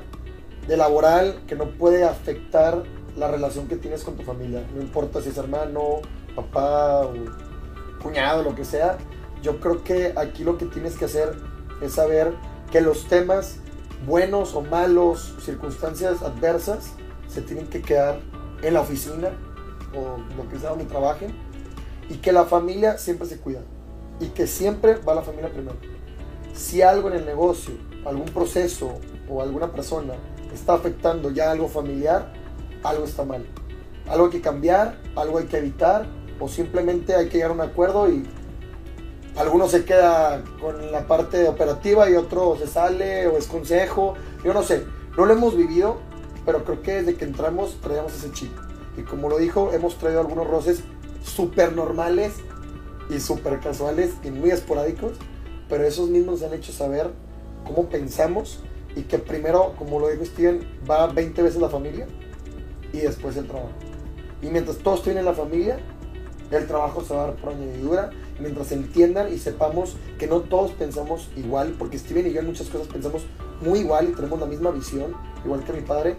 de 0.66 0.76
laboral 0.76 1.40
que 1.46 1.54
no 1.56 1.70
puede 1.70 2.04
afectar 2.04 2.82
la 3.16 3.28
relación 3.28 3.68
que 3.68 3.76
tienes 3.76 4.04
con 4.04 4.16
tu 4.16 4.22
familia. 4.22 4.64
No 4.74 4.80
importa 4.80 5.20
si 5.20 5.30
es 5.30 5.36
hermano, 5.36 6.00
papá 6.34 7.08
cuñado, 8.02 8.42
lo 8.42 8.54
que 8.54 8.64
sea. 8.64 8.98
Yo 9.42 9.60
creo 9.60 9.82
que 9.84 10.12
aquí 10.16 10.44
lo 10.44 10.58
que 10.58 10.66
tienes 10.66 10.96
que 10.96 11.06
hacer 11.06 11.36
es 11.80 11.94
saber 11.94 12.34
que 12.70 12.80
los 12.80 13.06
temas 13.08 13.56
buenos 14.06 14.54
o 14.54 14.62
malos, 14.62 15.34
circunstancias 15.40 16.22
adversas, 16.22 16.92
se 17.28 17.42
tienen 17.42 17.66
que 17.66 17.82
quedar 17.82 18.20
en 18.62 18.74
la 18.74 18.80
oficina 18.80 19.30
o 19.94 20.18
lo 20.36 20.48
que 20.48 20.58
sea 20.58 20.70
donde 20.70 20.84
trabajen 20.84 21.32
y 22.08 22.16
que 22.16 22.32
la 22.32 22.44
familia 22.44 22.98
siempre 22.98 23.26
se 23.26 23.38
cuida 23.38 23.60
y 24.18 24.26
que 24.26 24.46
siempre 24.46 24.96
va 24.96 25.14
la 25.14 25.22
familia 25.22 25.50
primero. 25.50 25.76
Si 26.54 26.82
algo 26.82 27.08
en 27.08 27.14
el 27.14 27.26
negocio, 27.26 27.74
algún 28.04 28.26
proceso 28.26 28.98
o 29.28 29.42
alguna 29.42 29.72
persona 29.72 30.14
está 30.52 30.74
afectando 30.74 31.30
ya 31.30 31.50
algo 31.50 31.68
familiar, 31.68 32.32
algo 32.82 33.04
está 33.04 33.24
mal. 33.24 33.46
Algo 34.08 34.26
hay 34.26 34.30
que 34.30 34.40
cambiar, 34.40 34.98
algo 35.16 35.38
hay 35.38 35.46
que 35.46 35.58
evitar 35.58 36.06
o 36.38 36.48
simplemente 36.48 37.14
hay 37.14 37.28
que 37.28 37.34
llegar 37.34 37.50
a 37.50 37.54
un 37.54 37.60
acuerdo 37.60 38.10
y 38.10 38.26
alguno 39.36 39.68
se 39.68 39.84
queda 39.84 40.42
con 40.60 40.90
la 40.90 41.06
parte 41.06 41.48
operativa 41.48 42.10
y 42.10 42.14
otro 42.14 42.56
se 42.58 42.66
sale 42.66 43.26
o 43.28 43.36
es 43.36 43.46
consejo. 43.46 44.14
Yo 44.44 44.54
no 44.54 44.62
sé, 44.62 44.84
no 45.16 45.26
lo 45.26 45.34
hemos 45.34 45.56
vivido, 45.56 45.98
pero 46.44 46.64
creo 46.64 46.82
que 46.82 46.92
desde 46.94 47.14
que 47.14 47.24
entramos 47.24 47.78
traíamos 47.80 48.14
ese 48.14 48.32
chip. 48.32 48.52
Y 48.96 49.02
como 49.02 49.28
lo 49.28 49.38
dijo, 49.38 49.72
hemos 49.72 49.96
traído 49.98 50.20
algunos 50.20 50.48
roces 50.48 50.82
súper 51.22 51.74
normales 51.74 52.32
y 53.08 53.20
súper 53.20 53.60
casuales 53.60 54.14
y 54.24 54.30
muy 54.30 54.50
esporádicos, 54.50 55.12
pero 55.68 55.84
esos 55.84 56.08
mismos 56.08 56.42
han 56.42 56.54
hecho 56.54 56.72
saber 56.72 57.10
cómo 57.64 57.88
pensamos 57.88 58.60
y 58.96 59.02
que 59.02 59.18
primero, 59.18 59.74
como 59.78 60.00
lo 60.00 60.08
dijo 60.08 60.24
Steven, 60.24 60.66
va 60.88 61.06
20 61.06 61.42
veces 61.42 61.60
la 61.60 61.68
familia 61.68 62.06
y 62.92 62.98
después 62.98 63.36
el 63.36 63.46
trabajo. 63.46 63.72
Y 64.42 64.48
mientras 64.48 64.78
todos 64.78 65.02
tienen 65.02 65.24
la 65.24 65.34
familia, 65.34 65.78
el 66.50 66.66
trabajo 66.66 67.02
se 67.02 67.14
va 67.14 67.24
a 67.24 67.26
dar 67.28 67.36
por 67.36 67.52
añadidura. 67.52 68.10
Mientras 68.38 68.72
entiendan 68.72 69.32
y 69.32 69.38
sepamos 69.38 69.96
que 70.18 70.26
no 70.26 70.40
todos 70.40 70.72
pensamos 70.72 71.28
igual, 71.36 71.74
porque 71.78 71.98
Steven 71.98 72.26
y 72.26 72.32
yo 72.32 72.40
en 72.40 72.46
muchas 72.46 72.68
cosas 72.68 72.88
pensamos 72.88 73.26
muy 73.60 73.80
igual 73.80 74.08
y 74.08 74.12
tenemos 74.12 74.40
la 74.40 74.46
misma 74.46 74.70
visión, 74.70 75.14
igual 75.44 75.62
que 75.64 75.72
mi 75.72 75.82
padre, 75.82 76.16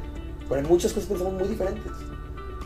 pero 0.47 0.61
en 0.61 0.67
muchas 0.67 0.93
cosas 0.93 1.09
pensamos 1.09 1.33
muy 1.33 1.47
diferentes. 1.47 1.91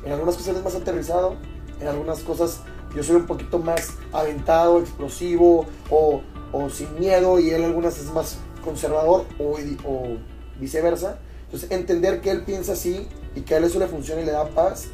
En 0.04 0.12
algunas 0.12 0.36
cosas 0.36 0.58
es 0.58 0.64
más 0.64 0.76
aterrizado, 0.76 1.36
en 1.80 1.88
algunas 1.88 2.20
cosas 2.20 2.62
yo 2.96 3.04
soy 3.04 3.16
un 3.16 3.26
poquito 3.26 3.60
más 3.60 3.94
aventado, 4.12 4.80
explosivo 4.80 5.66
o, 5.90 6.22
o 6.52 6.70
sin 6.70 6.94
miedo 7.00 7.40
y 7.40 7.50
él 7.50 7.62
en 7.62 7.66
algunas 7.66 7.98
es 7.98 8.12
más 8.12 8.38
conservador 8.64 9.26
o, 9.40 9.58
o 9.86 10.18
viceversa. 10.60 11.20
Entonces 11.46 11.72
entender 11.72 12.22
que 12.22 12.32
él 12.32 12.44
piensa 12.44 12.74
así 12.74 13.08
y 13.36 13.42
que 13.42 13.54
a 13.54 13.58
él 13.58 13.66
eso 13.66 13.80
le 13.80 13.88
funciona 13.88 14.22
y 14.22 14.26
le 14.26 14.32
da 14.32 14.48
paz 14.50 14.88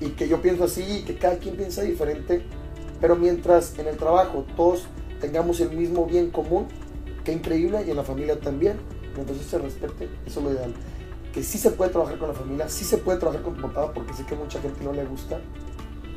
y 0.00 0.10
que 0.10 0.28
yo 0.28 0.42
pienso 0.42 0.64
así 0.64 0.82
y 0.82 1.02
que 1.02 1.16
cada 1.16 1.38
quien 1.38 1.56
piensa 1.56 1.82
diferente, 1.82 2.44
pero 3.00 3.16
mientras 3.16 3.78
en 3.78 3.88
el 3.88 3.96
trabajo 3.96 4.44
todos 4.56 4.86
tengamos 5.20 5.60
el 5.60 5.70
mismo 5.70 6.06
bien 6.06 6.30
común, 6.30 6.66
qué 7.24 7.32
increíble 7.32 7.84
y 7.86 7.90
en 7.90 7.96
la 7.96 8.02
familia 8.02 8.38
también, 8.38 8.78
entonces 9.16 9.46
se 9.46 9.58
respete, 9.58 10.08
eso 10.26 10.40
es 10.40 10.44
lo 10.44 10.52
ideal. 10.52 10.74
Que 11.32 11.42
sí 11.42 11.56
se 11.56 11.70
puede 11.70 11.90
trabajar 11.90 12.18
con 12.18 12.28
la 12.28 12.34
familia, 12.34 12.68
sí 12.68 12.84
se 12.84 12.98
puede 12.98 13.18
trabajar 13.18 13.42
con 13.42 13.54
tu 13.54 13.62
papá, 13.62 13.92
porque 13.94 14.12
sé 14.12 14.26
que 14.26 14.34
mucha 14.34 14.60
gente 14.60 14.84
no 14.84 14.92
le 14.92 15.04
gusta, 15.04 15.40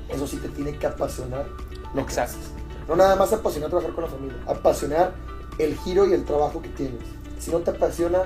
eso 0.09 0.27
sí 0.27 0.37
te 0.37 0.49
tiene 0.49 0.77
que 0.77 0.87
apasionar 0.87 1.47
lo 1.93 2.05
que 2.05 2.19
haces. 2.19 2.51
No 2.87 2.95
nada 2.95 3.15
más 3.15 3.31
apasionar 3.33 3.69
trabajar 3.69 3.93
con 3.93 4.03
la 4.03 4.09
familia, 4.09 4.37
apasionar 4.47 5.13
el 5.57 5.77
giro 5.77 6.07
y 6.07 6.13
el 6.13 6.25
trabajo 6.25 6.61
que 6.61 6.69
tienes. 6.69 7.01
Si 7.39 7.51
no 7.51 7.59
te 7.59 7.71
apasiona, 7.71 8.23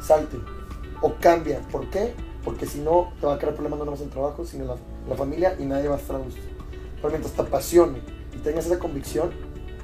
salte 0.00 0.38
o 1.02 1.14
cambia. 1.20 1.60
¿Por 1.70 1.88
qué? 1.90 2.14
Porque 2.44 2.66
si 2.66 2.80
no, 2.80 3.12
te 3.20 3.26
va 3.26 3.34
a 3.34 3.38
crear 3.38 3.54
problemas 3.54 3.78
no 3.78 3.90
más 3.90 4.00
en 4.00 4.10
trabajo, 4.10 4.44
sino 4.44 4.64
en 4.64 4.68
la, 4.70 4.76
la, 5.08 5.14
familia 5.16 5.56
y 5.58 5.64
nadie 5.64 5.88
va 5.88 5.96
a 5.96 5.98
estar 5.98 6.16
a 6.16 6.20
gusto. 6.20 6.40
Pero 6.96 7.10
mientras 7.10 7.34
te 7.34 7.42
apasione 7.42 7.98
y 8.34 8.38
tengas 8.38 8.66
esa 8.66 8.78
convicción 8.78 9.30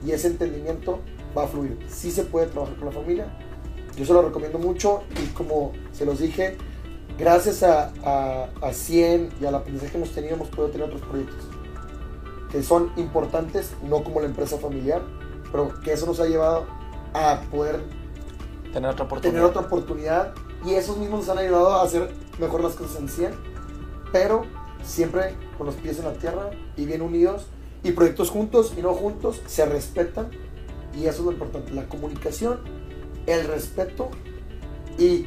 y 0.05 0.13
ese 0.13 0.29
entendimiento, 0.29 1.01
va 1.37 1.45
a 1.45 1.49
fluir. 1.49 1.79
Sí 1.89 2.11
se 2.11 2.25
puede 2.25 2.47
trabajar 2.47 2.77
con 2.77 2.87
la 2.87 2.93
familia. 2.93 3.39
Yo 3.97 4.05
se 4.05 4.13
lo 4.13 4.23
recomiendo 4.23 4.59
mucho 4.59 5.03
y 5.23 5.27
como 5.29 5.73
se 5.93 6.07
los 6.07 6.19
dije, 6.19 6.57
gracias 7.19 7.63
a, 7.63 7.93
a, 8.05 8.49
a 8.63 8.73
100 8.73 9.31
y 9.41 9.47
al 9.47 9.55
aprendizaje 9.55 9.93
que 9.93 9.99
hemos 9.99 10.13
tenido, 10.13 10.35
hemos 10.35 10.49
podido 10.49 10.69
tener 10.71 10.87
otros 10.87 11.03
proyectos 11.03 11.47
que 12.51 12.63
son 12.63 12.93
importantes, 12.97 13.73
no 13.83 14.03
como 14.03 14.21
la 14.21 14.27
empresa 14.27 14.59
familiar, 14.59 15.03
pero 15.51 15.73
que 15.81 15.93
eso 15.93 16.07
nos 16.07 16.21
ha 16.21 16.27
llevado 16.27 16.67
a 17.13 17.41
poder 17.51 17.81
tener 18.77 18.91
otra 18.91 19.07
oportunidad. 19.07 19.33
Tener 19.33 19.49
otra 19.49 19.63
oportunidad 19.63 20.35
y 20.67 20.75
esos 20.75 20.99
mismos 20.99 21.21
nos 21.21 21.29
han 21.31 21.39
ayudado 21.39 21.73
a 21.77 21.83
hacer 21.83 22.13
mejor 22.39 22.63
las 22.63 22.75
cosas 22.75 22.99
en 22.99 23.09
100, 23.09 23.35
pero 24.13 24.43
siempre 24.85 25.35
con 25.57 25.67
los 25.67 25.77
pies 25.77 25.99
en 25.99 26.05
la 26.05 26.13
tierra 26.13 26.51
y 26.77 26.85
bien 26.85 27.01
unidos 27.01 27.47
y 27.83 27.93
proyectos 27.93 28.29
juntos 28.29 28.75
y 28.77 28.83
no 28.83 28.93
juntos 28.93 29.41
se 29.47 29.65
respetan 29.65 30.31
y 30.95 31.07
eso 31.07 31.21
es 31.21 31.25
lo 31.25 31.33
importante, 31.33 31.73
la 31.73 31.89
comunicación, 31.89 32.61
el 33.27 33.47
respeto 33.47 34.11
y 34.99 35.27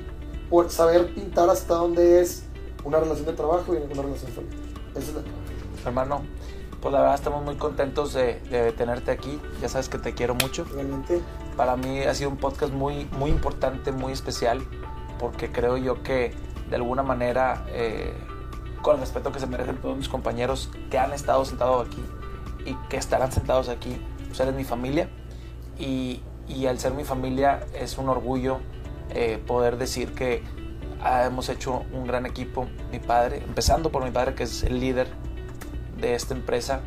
por 0.52 0.70
saber 0.70 1.16
pintar 1.16 1.50
hasta 1.50 1.74
dónde 1.74 2.22
es 2.22 2.44
una 2.84 3.00
relación 3.00 3.26
de 3.26 3.34
trabajo 3.34 3.74
y 3.74 3.78
una 3.78 4.04
relación 4.04 4.32
familiar. 4.32 4.60
Eso 4.96 5.10
es 5.10 5.16
la 5.16 5.90
Hermano, 5.90 6.22
pues 6.82 6.94
la 6.94 7.00
verdad 7.00 7.16
estamos 7.16 7.44
muy 7.44 7.56
contentos 7.56 8.14
de, 8.14 8.42
de, 8.52 8.72
tenerte 8.74 9.10
aquí. 9.10 9.40
Ya 9.60 9.70
sabes 9.70 9.90
que 9.90 9.98
te 9.98 10.14
quiero 10.14 10.36
mucho. 10.36 10.66
Realmente. 10.66 11.22
Para 11.60 11.76
mí 11.76 12.00
ha 12.04 12.16
sido 12.16 12.30
un 12.30 12.38
podcast 12.38 12.72
muy, 12.72 13.04
muy 13.18 13.32
importante, 13.32 13.92
muy 13.92 14.14
especial, 14.14 14.62
porque 15.20 15.52
creo 15.52 15.76
yo 15.76 16.04
que 16.04 16.34
de 16.70 16.76
alguna 16.78 17.04
manera, 17.04 17.66
eh, 17.68 18.14
con 18.82 18.96
el 18.96 19.02
respeto 19.02 19.34
que 19.34 19.42
se 19.42 19.46
merecen 19.46 19.76
todos 19.76 19.98
mis 19.98 20.08
compañeros 20.08 20.72
que 20.90 20.98
han 20.98 21.12
estado 21.12 21.44
sentados 21.44 21.86
aquí 21.86 22.02
y 22.66 22.76
que 22.88 22.96
estarán 22.96 23.34
sentados 23.34 23.68
aquí, 23.68 23.98
pues 24.28 24.40
eres 24.40 24.56
mi 24.56 24.64
familia. 24.64 25.10
Y, 25.78 26.22
y 26.48 26.66
al 26.68 26.80
ser 26.80 26.94
mi 26.94 27.04
familia 27.04 27.60
es 27.74 27.98
un 27.98 28.08
orgullo 28.08 28.60
eh, 29.10 29.38
poder 29.46 29.76
decir 29.76 30.16
que 30.16 30.42
hemos 31.26 31.50
hecho 31.50 31.84
un 31.92 32.08
gran 32.08 32.26
equipo. 32.26 32.68
Mi 32.90 33.00
padre, 33.00 33.44
empezando 33.46 33.92
por 33.92 34.06
mi 34.06 34.12
padre, 34.12 34.34
que 34.34 34.44
es 34.44 34.64
el 34.64 34.80
líder 34.80 35.10
de 36.00 36.16
esta 36.16 36.34
empresa 36.34 36.80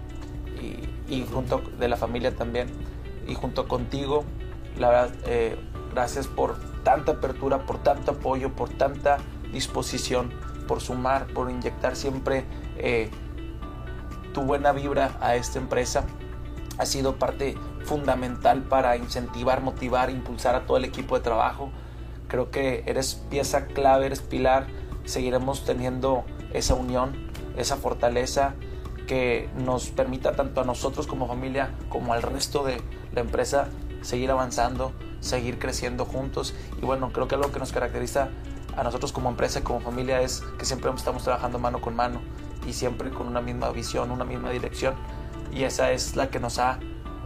y, 0.59 1.15
y, 1.15 1.27
junto 1.31 1.59
de 1.59 1.89
la 1.89 1.99
familia 1.99 2.35
también 2.35 2.69
y 3.29 3.35
junto 3.35 3.69
contigo 3.69 4.25
la 4.79 4.89
verdad 4.89 5.11
eh, 5.27 5.57
gracias 5.93 6.27
por 6.27 6.57
tanta 6.83 7.13
apertura 7.13 7.67
por 7.67 7.79
tanto 7.79 8.13
apoyo 8.13 8.53
por 8.55 8.69
tanta 8.71 9.19
disposición 9.53 10.31
por 10.67 10.81
sumar 10.81 11.27
por 11.27 11.51
inyectar 11.51 11.97
siempre 11.97 12.45
eh, 12.79 13.11
tu 14.33 14.43
buena 14.43 14.73
vibra 14.73 15.17
a 15.21 15.37
esta 15.37 15.59
empresa. 15.59 16.05
Ha 16.79 16.87
sido 16.87 17.17
parte 17.17 17.57
fundamental 17.85 18.63
para 18.63 18.97
incentivar 18.97 19.61
motivar 19.61 20.11
impulsar 20.11 20.55
a 20.55 20.67
todo 20.67 20.77
el 20.77 20.85
equipo 20.85 21.17
de 21.17 21.23
trabajo. 21.23 21.71
Creo 22.29 22.51
que 22.51 22.83
eres 22.87 23.15
pieza 23.31 23.67
clave 23.67 24.07
eres 24.07 24.21
pilar. 24.21 24.67
Seguiremos 25.05 25.65
teniendo 25.65 26.25
esa 26.53 26.75
unión 26.75 27.31
esa 27.57 27.77
fortaleza 27.77 28.55
que 29.07 29.51
nos 29.57 29.91
permita 29.91 30.33
tanto 30.33 30.63
a 30.63 30.65
nosotros 30.65 31.07
como 31.07 31.27
familia 31.27 31.75
como 31.91 32.15
al 32.15 32.23
resto 32.23 32.65
de 32.65 32.81
la 33.13 33.21
empresa 33.21 33.69
seguir 34.03 34.31
avanzando, 34.31 34.93
seguir 35.21 35.59
creciendo 35.59 36.05
juntos. 36.05 36.55
Y 36.81 36.85
bueno, 36.85 37.13
creo 37.13 37.29
que 37.29 37.35
algo 37.35 37.51
que 37.51 37.59
nos 37.59 37.73
caracteriza 37.73 38.29
a 38.77 38.83
nosotros 38.83 39.13
como 39.13 39.29
empresa 39.29 39.61
y 39.61 39.63
como 39.63 39.81
familia 39.81 40.21
es 40.21 40.43
que 40.59 40.65
siempre 40.65 40.91
estamos 40.95 41.25
trabajando 41.25 41.59
mano 41.59 41.81
con 41.81 41.95
mano 41.95 42.21
y 42.67 42.73
siempre 42.73 43.11
con 43.11 43.27
una 43.27 43.41
misma 43.41 43.71
visión, 43.71 44.11
una 44.11 44.25
misma 44.25 44.51
dirección. 44.51 44.95
Y 45.53 45.65
esa 45.65 45.93
es 45.93 46.17
la 46.17 46.31
que 46.31 46.41
nos 46.41 46.59
ha 46.59 46.79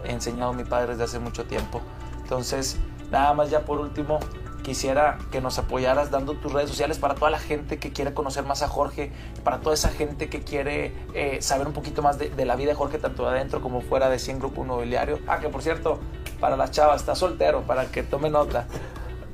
enseñado 0.05 0.53
mi 0.53 0.65
padre 0.65 0.93
desde 0.93 1.05
hace 1.05 1.19
mucho 1.19 1.45
tiempo. 1.45 1.81
Entonces, 2.23 2.77
nada 3.11 3.35
más 3.35 3.51
ya 3.51 3.65
por 3.65 3.79
último, 3.79 4.19
quisiera 4.67 5.19
que 5.31 5.41
nos 5.41 5.61
apoyaras 5.61 6.11
dando 6.11 6.35
tus 6.35 6.53
redes 6.53 6.69
sociales 6.69 6.99
para 6.99 7.15
toda 7.15 7.31
la 7.31 7.39
gente 7.39 7.79
que 7.79 7.93
quiere 7.93 8.15
conocer 8.15 8.43
más 8.45 8.63
a 8.63 8.69
Jorge, 8.69 9.13
para 9.45 9.61
toda 9.61 9.75
esa 9.75 9.91
gente 9.91 10.29
que 10.29 10.41
quiere 10.41 10.93
eh, 11.15 11.39
saber 11.41 11.69
un 11.69 11.73
poquito 11.73 12.03
más 12.03 12.19
de, 12.19 12.45
la 12.45 12.57
vida 12.57 12.71
de 12.71 12.75
Jorge, 12.75 12.99
tanto 12.99 13.29
adentro 13.29 13.61
como 13.61 13.81
fuera 13.81 14.09
de 14.09 14.19
100 14.19 14.41
Grupo 14.41 14.65
Inmobiliario. 14.65 15.21
Ah, 15.29 15.39
que 15.39 15.49
por 15.49 15.63
cierto, 15.63 16.01
para 16.41 16.57
las 16.57 16.71
chavas, 16.71 17.01
está 17.01 17.15
soltero, 17.15 17.63
para 17.63 17.87
que 17.87 18.03
tome 18.03 18.31
nota. 18.31 18.67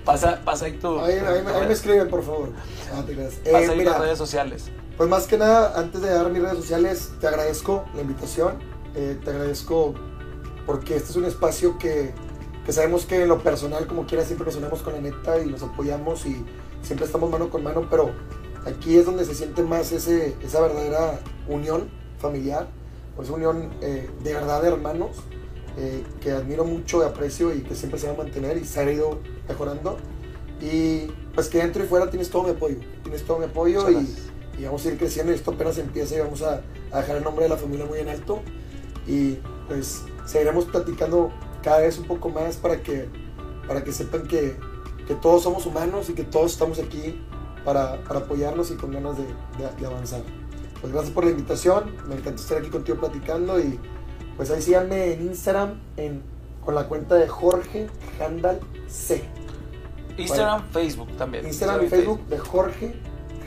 Pasa, 0.04 0.40
pasa 0.44 0.66
ahí 0.66 0.72
tu... 0.72 0.98
Ahí, 1.00 1.14
ahí, 1.18 1.44
ahí 1.46 1.66
me 1.66 1.72
escriben, 1.72 2.08
por 2.08 2.22
favor. 2.24 2.50
Ah, 2.92 3.02
te 3.06 3.14
pasa 3.14 3.36
eh, 3.44 3.70
ahí 3.70 3.78
mira, 3.78 3.92
tus 3.92 4.02
redes 4.02 4.18
sociales. 4.18 4.70
Pues 4.96 5.08
más 5.08 5.26
que 5.26 5.38
nada, 5.38 5.78
antes 5.78 6.02
de 6.02 6.10
dar 6.10 6.28
mis 6.30 6.42
redes 6.42 6.56
sociales, 6.56 7.12
te 7.20 7.28
agradezco 7.28 7.84
la 7.94 8.02
invitación, 8.02 8.58
eh, 8.94 9.18
te 9.22 9.30
agradezco 9.30 9.94
porque 10.66 10.96
este 10.96 11.10
es 11.10 11.16
un 11.16 11.24
espacio 11.24 11.78
que 11.78 12.14
que 12.64 12.72
sabemos 12.72 13.06
que 13.06 13.22
en 13.22 13.28
lo 13.28 13.42
personal, 13.42 13.86
como 13.86 14.06
quiera, 14.06 14.24
siempre 14.24 14.46
nos 14.46 14.56
unimos 14.56 14.82
con 14.82 14.92
la 14.92 15.00
neta 15.00 15.38
y 15.40 15.46
nos 15.46 15.62
apoyamos 15.62 16.26
y 16.26 16.44
siempre 16.82 17.06
estamos 17.06 17.30
mano 17.30 17.50
con 17.50 17.62
mano, 17.62 17.86
pero 17.90 18.12
aquí 18.66 18.96
es 18.96 19.04
donde 19.04 19.24
se 19.24 19.34
siente 19.34 19.62
más 19.62 19.90
ese, 19.92 20.36
esa 20.42 20.60
verdadera 20.60 21.18
unión 21.48 21.88
familiar, 22.18 22.68
pues 23.16 23.30
unión 23.30 23.70
eh, 23.80 24.08
de 24.22 24.32
verdad 24.32 24.62
de 24.62 24.68
hermanos, 24.68 25.10
eh, 25.78 26.04
que 26.20 26.32
admiro 26.32 26.64
mucho, 26.64 27.04
aprecio 27.04 27.54
y 27.54 27.62
que 27.62 27.74
siempre 27.74 27.98
se 27.98 28.06
va 28.06 28.14
a 28.14 28.16
mantener 28.16 28.56
y 28.58 28.64
se 28.64 28.80
ha 28.80 28.90
ido 28.90 29.20
mejorando. 29.48 29.96
Y 30.60 31.06
pues 31.34 31.48
que 31.48 31.58
dentro 31.58 31.82
y 31.82 31.86
fuera 31.86 32.10
tienes 32.10 32.30
todo 32.30 32.44
mi 32.44 32.50
apoyo, 32.50 32.76
tienes 33.02 33.24
todo 33.24 33.38
mi 33.38 33.46
apoyo 33.46 33.90
y, 33.90 34.06
y, 34.58 34.64
vamos 34.64 34.84
a 34.84 34.88
ir 34.88 34.98
creciendo 34.98 35.32
y 35.32 35.34
esto 35.34 35.50
apenas 35.50 35.78
empieza 35.78 36.14
y 36.16 36.20
vamos 36.20 36.42
a, 36.42 36.62
a, 36.92 37.00
dejar 37.00 37.16
el 37.16 37.24
nombre 37.24 37.44
de 37.44 37.48
la 37.48 37.56
familia 37.56 37.86
muy 37.86 37.98
en 37.98 38.08
alto 38.08 38.40
y 39.06 39.38
pues 39.66 40.02
seguiremos 40.26 40.66
platicando 40.66 41.32
cada 41.62 41.80
vez 41.80 41.98
un 41.98 42.04
poco 42.04 42.28
más 42.28 42.56
para 42.56 42.82
que, 42.82 43.08
para 43.66 43.82
que 43.82 43.92
sepan 43.92 44.22
que, 44.26 44.56
que 45.06 45.14
todos 45.14 45.42
somos 45.42 45.66
humanos 45.66 46.10
y 46.10 46.14
que 46.14 46.24
todos 46.24 46.52
estamos 46.52 46.78
aquí 46.78 47.20
para, 47.64 48.02
para 48.04 48.20
apoyarnos 48.20 48.70
y 48.70 48.74
con 48.74 48.92
ganas 48.92 49.16
de, 49.16 49.24
de, 49.24 49.80
de, 49.80 49.86
avanzar. 49.86 50.22
Pues 50.80 50.92
gracias 50.92 51.14
por 51.14 51.24
la 51.24 51.30
invitación, 51.30 51.96
me 52.08 52.16
encanta 52.16 52.42
estar 52.42 52.58
aquí 52.58 52.68
contigo 52.68 52.98
platicando 52.98 53.58
y 53.58 53.78
pues 54.36 54.50
ahí 54.50 54.62
síganme 54.62 55.12
en 55.12 55.22
Instagram 55.22 55.80
en, 55.96 56.22
con 56.64 56.74
la 56.74 56.88
cuenta 56.88 57.16
de 57.16 57.28
Jorge 57.28 57.88
Handal 58.20 58.60
C. 58.88 59.22
Instagram, 60.16 60.68
Facebook 60.70 61.16
también. 61.16 61.46
Instagram 61.46 61.84
y 61.84 61.88
Facebook 61.88 62.26
de 62.26 62.38
Jorge 62.38 62.94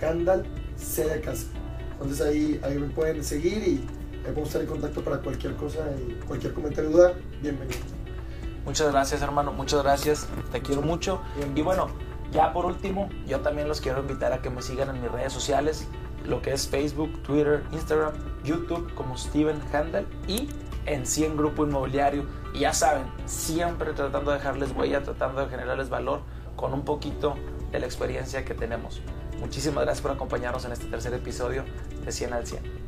Handal 0.02 0.46
C 0.76 1.06
de 1.06 1.22
casa. 1.22 1.48
Entonces 1.94 2.22
ahí, 2.22 2.60
ahí 2.64 2.78
me 2.78 2.88
pueden 2.88 3.24
seguir 3.24 3.58
y 3.58 3.88
ahí 4.26 4.26
podemos 4.26 4.48
estar 4.48 4.62
en 4.62 4.68
contacto 4.68 5.04
para 5.04 5.20
cualquier 5.20 5.56
cosa 5.56 5.80
y 6.08 6.14
cualquier 6.26 6.54
comentario 6.54 6.90
o 6.90 6.94
duda, 6.94 7.14
bienvenido. 7.42 7.80
Muchas 8.66 8.92
gracias 8.92 9.22
hermano, 9.22 9.54
muchas 9.54 9.84
gracias, 9.84 10.28
te 10.52 10.62
quiero 10.62 10.82
mucho. 10.82 11.22
Y 11.56 11.62
bueno, 11.62 11.88
ya 12.32 12.52
por 12.52 12.66
último, 12.66 13.10
yo 13.28 13.40
también 13.42 13.68
los 13.68 13.80
quiero 13.80 14.02
invitar 14.02 14.34
a 14.34 14.42
que 14.42 14.50
me 14.50 14.62
sigan 14.62 14.90
en 14.90 15.02
mis 15.02 15.12
redes 15.12 15.32
sociales, 15.32 15.88
lo 16.26 16.42
que 16.42 16.52
es 16.52 16.68
Facebook, 16.68 17.12
Twitter, 17.24 17.64
Instagram, 17.72 18.14
YouTube 18.44 18.94
como 18.96 19.18
Steven 19.18 19.62
Handel 19.72 20.06
y 20.28 20.50
en 20.86 21.06
100 21.06 21.38
Grupo 21.38 21.66
Inmobiliario. 21.66 22.26
Y 22.54 22.60
ya 22.60 22.74
saben, 22.74 23.06
siempre 23.26 23.94
tratando 23.94 24.32
de 24.32 24.38
dejarles 24.38 24.72
huella, 24.72 25.04
tratando 25.04 25.42
de 25.42 25.50
generarles 25.50 25.90
valor 25.90 26.22
con 26.56 26.74
un 26.74 26.86
poquito 26.86 27.36
de 27.72 27.80
la 27.80 27.86
experiencia 27.86 28.46
que 28.46 28.54
tenemos. 28.54 29.02
Muchísimas 29.40 29.84
gracias 29.84 30.02
por 30.02 30.12
acompañarnos 30.12 30.64
en 30.66 30.72
este 30.72 30.86
tercer 30.86 31.14
episodio 31.14 31.66
de 32.04 32.12
100 32.12 32.34
al 32.34 32.48
100. 32.48 32.86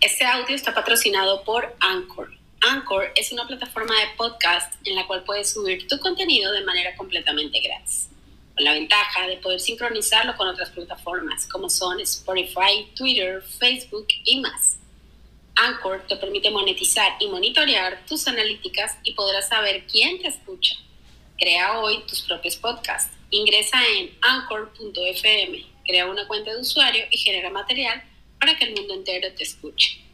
Este 0.00 0.24
audio 0.24 0.54
está 0.54 0.74
patrocinado 0.74 1.42
por 1.44 1.74
Anchor. 1.80 2.30
Anchor 2.68 3.10
es 3.14 3.32
una 3.32 3.46
plataforma 3.46 3.94
de 3.94 4.16
podcast 4.16 4.74
en 4.84 4.94
la 4.94 5.06
cual 5.06 5.24
puedes 5.24 5.52
subir 5.52 5.86
tu 5.86 5.98
contenido 5.98 6.52
de 6.52 6.64
manera 6.64 6.94
completamente 6.96 7.60
gratis, 7.60 8.08
la 8.56 8.72
ventaja 8.72 9.26
de 9.26 9.36
poder 9.36 9.60
sincronizarlo 9.60 10.36
con 10.36 10.48
otras 10.48 10.70
plataformas 10.70 11.46
como 11.46 11.68
son 11.68 12.00
Spotify, 12.00 12.88
Twitter, 12.94 13.42
Facebook 13.42 14.06
y 14.24 14.40
más. 14.40 14.78
Anchor 15.56 16.04
te 16.06 16.16
permite 16.16 16.50
monetizar 16.50 17.12
y 17.20 17.28
monitorear 17.28 18.04
tus 18.06 18.26
analíticas 18.28 18.98
y 19.02 19.12
podrás 19.12 19.48
saber 19.48 19.86
quién 19.86 20.20
te 20.20 20.28
escucha. 20.28 20.76
Crea 21.38 21.80
hoy 21.80 22.02
tus 22.06 22.22
propios 22.22 22.56
podcasts. 22.56 23.14
Ingresa 23.30 23.78
en 23.98 24.16
anchor.fm, 24.22 25.66
crea 25.84 26.06
una 26.06 26.26
cuenta 26.26 26.52
de 26.52 26.60
usuario 26.60 27.04
y 27.10 27.18
genera 27.18 27.50
material 27.50 28.02
para 28.38 28.56
que 28.56 28.66
el 28.66 28.74
mundo 28.74 28.94
entero 28.94 29.32
te 29.34 29.42
escuche. 29.42 30.05